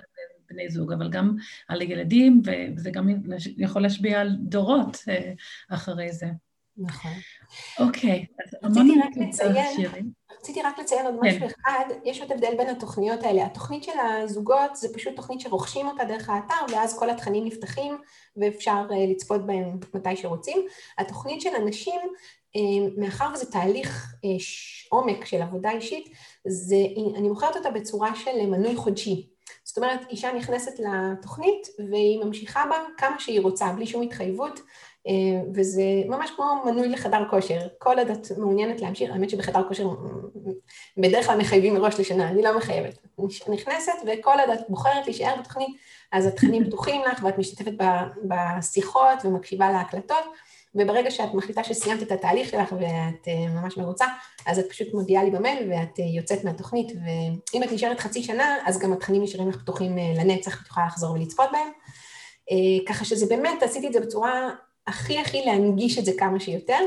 [0.51, 1.37] בני זוג, אבל גם
[1.69, 2.43] על הילדים,
[2.77, 3.09] וזה גם
[3.57, 5.33] יכול להשפיע על דורות אה,
[5.69, 6.27] אחרי זה.
[6.79, 7.11] נכון.
[7.81, 8.27] אוקיי,
[8.63, 11.47] אז רק לציין, רציתי רק לציין עוד משהו כן.
[11.47, 13.47] אחד, יש עוד הבדל בין התוכניות האלה.
[13.47, 17.99] התוכנית של הזוגות זה פשוט תוכנית שרוכשים אותה דרך האתר, ואז כל התכנים נפתחים
[18.37, 20.59] ואפשר אה, לצפות בהם מתי שרוצים.
[20.99, 22.01] התוכנית של הנשים,
[22.57, 24.15] אה, מאחר וזה תהליך
[24.89, 26.09] עומק של עבודה אישית,
[26.47, 26.77] זה,
[27.17, 29.29] אני מוכרת אותה בצורה של מנוי חודשי.
[29.65, 34.65] זאת אומרת, אישה נכנסת לתוכנית והיא ממשיכה בה כמה שהיא רוצה, בלי שום התחייבות, אה,
[35.55, 37.59] וזה ממש כמו מנוי לחדר כושר.
[37.79, 39.89] כל עוד את מעוניינת להמשיך, האמת שבחדר כושר
[40.97, 42.99] בדרך כלל מחייבים מראש לשנה, אני לא מחייבת.
[43.49, 45.77] נכנסת וכל עוד את בוחרת להישאר בתוכנית,
[46.13, 47.73] אז התכנים פתוחים לך ואת משתתפת
[48.29, 50.25] בשיחות ומקשיבה להקלטות.
[50.75, 54.07] וברגע שאת מחליטה שסיימת את התהליך שלך ואת אה, ממש מרוצה,
[54.47, 58.57] אז את פשוט מודיעה לי במייל ואת אה, יוצאת מהתוכנית, ואם את נשארת חצי שנה,
[58.67, 61.69] אז גם התכנים נשארים לך פתוחים אה, לנצח, את יכולה לחזור ולצפות בהם.
[62.89, 64.51] ככה שזה באמת, עשיתי את זה בצורה
[64.87, 66.79] הכי הכי להנגיש את זה כמה שיותר.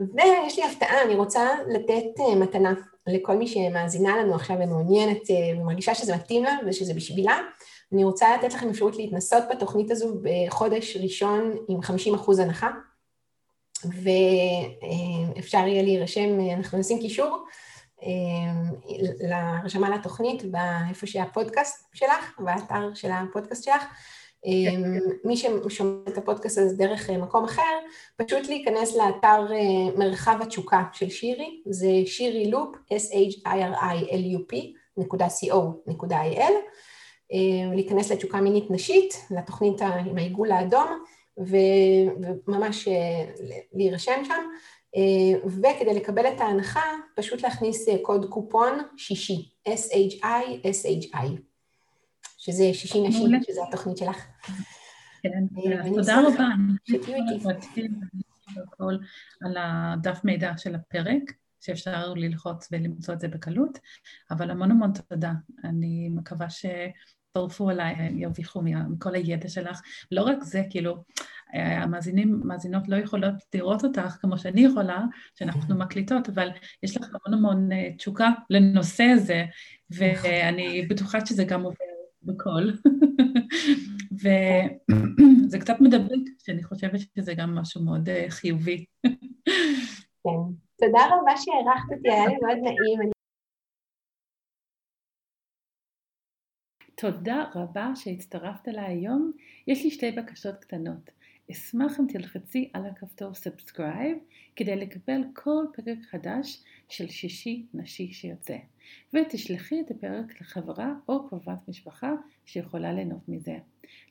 [0.00, 2.72] ויש לי הפתעה, אני רוצה לתת מתנה
[3.06, 5.22] לכל מי שמאזינה לנו עכשיו ומעוניינת
[5.56, 7.38] ומרגישה שזה מתאים לה ושזה בשבילה.
[7.92, 12.70] אני רוצה לתת לכם אפשרות להתנסות בתוכנית הזו בחודש ראשון עם 50% הנחה.
[13.84, 17.44] ואפשר יהיה להירשם, אנחנו נשים קישור
[18.02, 18.08] אה,
[19.28, 23.84] להרשמה לתוכנית באיפה שהפודקאסט שלך, באתר של הפודקאסט שלך.
[24.48, 27.78] אה, מי ששומע את הפודקאסט הזה דרך אה, מקום אחר,
[28.16, 29.46] פשוט להיכנס לאתר
[29.96, 34.56] מרחב התשוקה של שירי, זה שירי לופ, s-h-i-r-i-l-u-p,
[34.96, 36.52] נקודה co.il,
[37.74, 41.02] להיכנס לתשוקה מינית נשית, לתוכנית עם העיגול האדום,
[41.38, 43.24] וממש אה,
[43.72, 44.44] להירשם שם,
[44.96, 46.84] אה, וכדי לקבל את ההנחה,
[47.16, 51.28] פשוט להכניס אה, קוד קופון שישי, S-H-I, S-H-I,
[52.50, 54.26] שזה שישי נשים, שזה התוכנית שלך.
[55.22, 55.46] כן,
[55.94, 56.48] תודה רבה.
[58.72, 58.96] הכל
[59.40, 61.22] על הדף מידע של הפרק,
[61.60, 63.78] שאפשר ללחוץ ולמצוא את זה בקלות,
[64.30, 65.32] אבל המון המון תודה.
[65.64, 66.66] אני מקווה ש...
[67.36, 69.80] יצטרפו אליי, הם ירוויחו מכל הידע שלך.
[70.12, 71.04] לא רק זה, כאילו,
[71.52, 75.00] המאזינים, מאזינות לא יכולות לראות אותך כמו שאני יכולה,
[75.34, 76.48] שאנחנו מקליטות, אבל
[76.82, 79.44] יש לך המון המון אה, תשוקה לנושא הזה,
[79.90, 82.72] ואני בטוחה שזה גם עובר בקול.
[84.20, 88.84] וזה קצת מדבק, שאני חושבת שזה גם משהו מאוד אה, חיובי.
[90.24, 90.40] כן.
[90.76, 93.10] תודה רבה שאירחת אותי, היה לי מאוד נעים.
[97.00, 99.32] תודה רבה שהצטרפת אליי היום.
[99.66, 101.10] יש לי שתי בקשות קטנות.
[101.50, 104.18] אשמח אם תלחצי על הכפתור subscribe
[104.56, 108.56] כדי לקבל כל פרק חדש של שישי נשי שיוצא.
[109.14, 112.12] ותשלחי את הפרק לחברה או קרובת משפחה
[112.44, 113.58] שיכולה ליהנות מזה.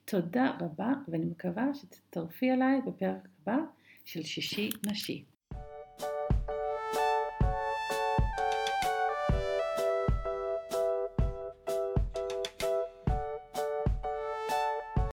[0.05, 3.57] תודה רבה ואני מקווה שתצטרפי אליי בפרק הבא
[4.05, 5.25] של שישי נשי.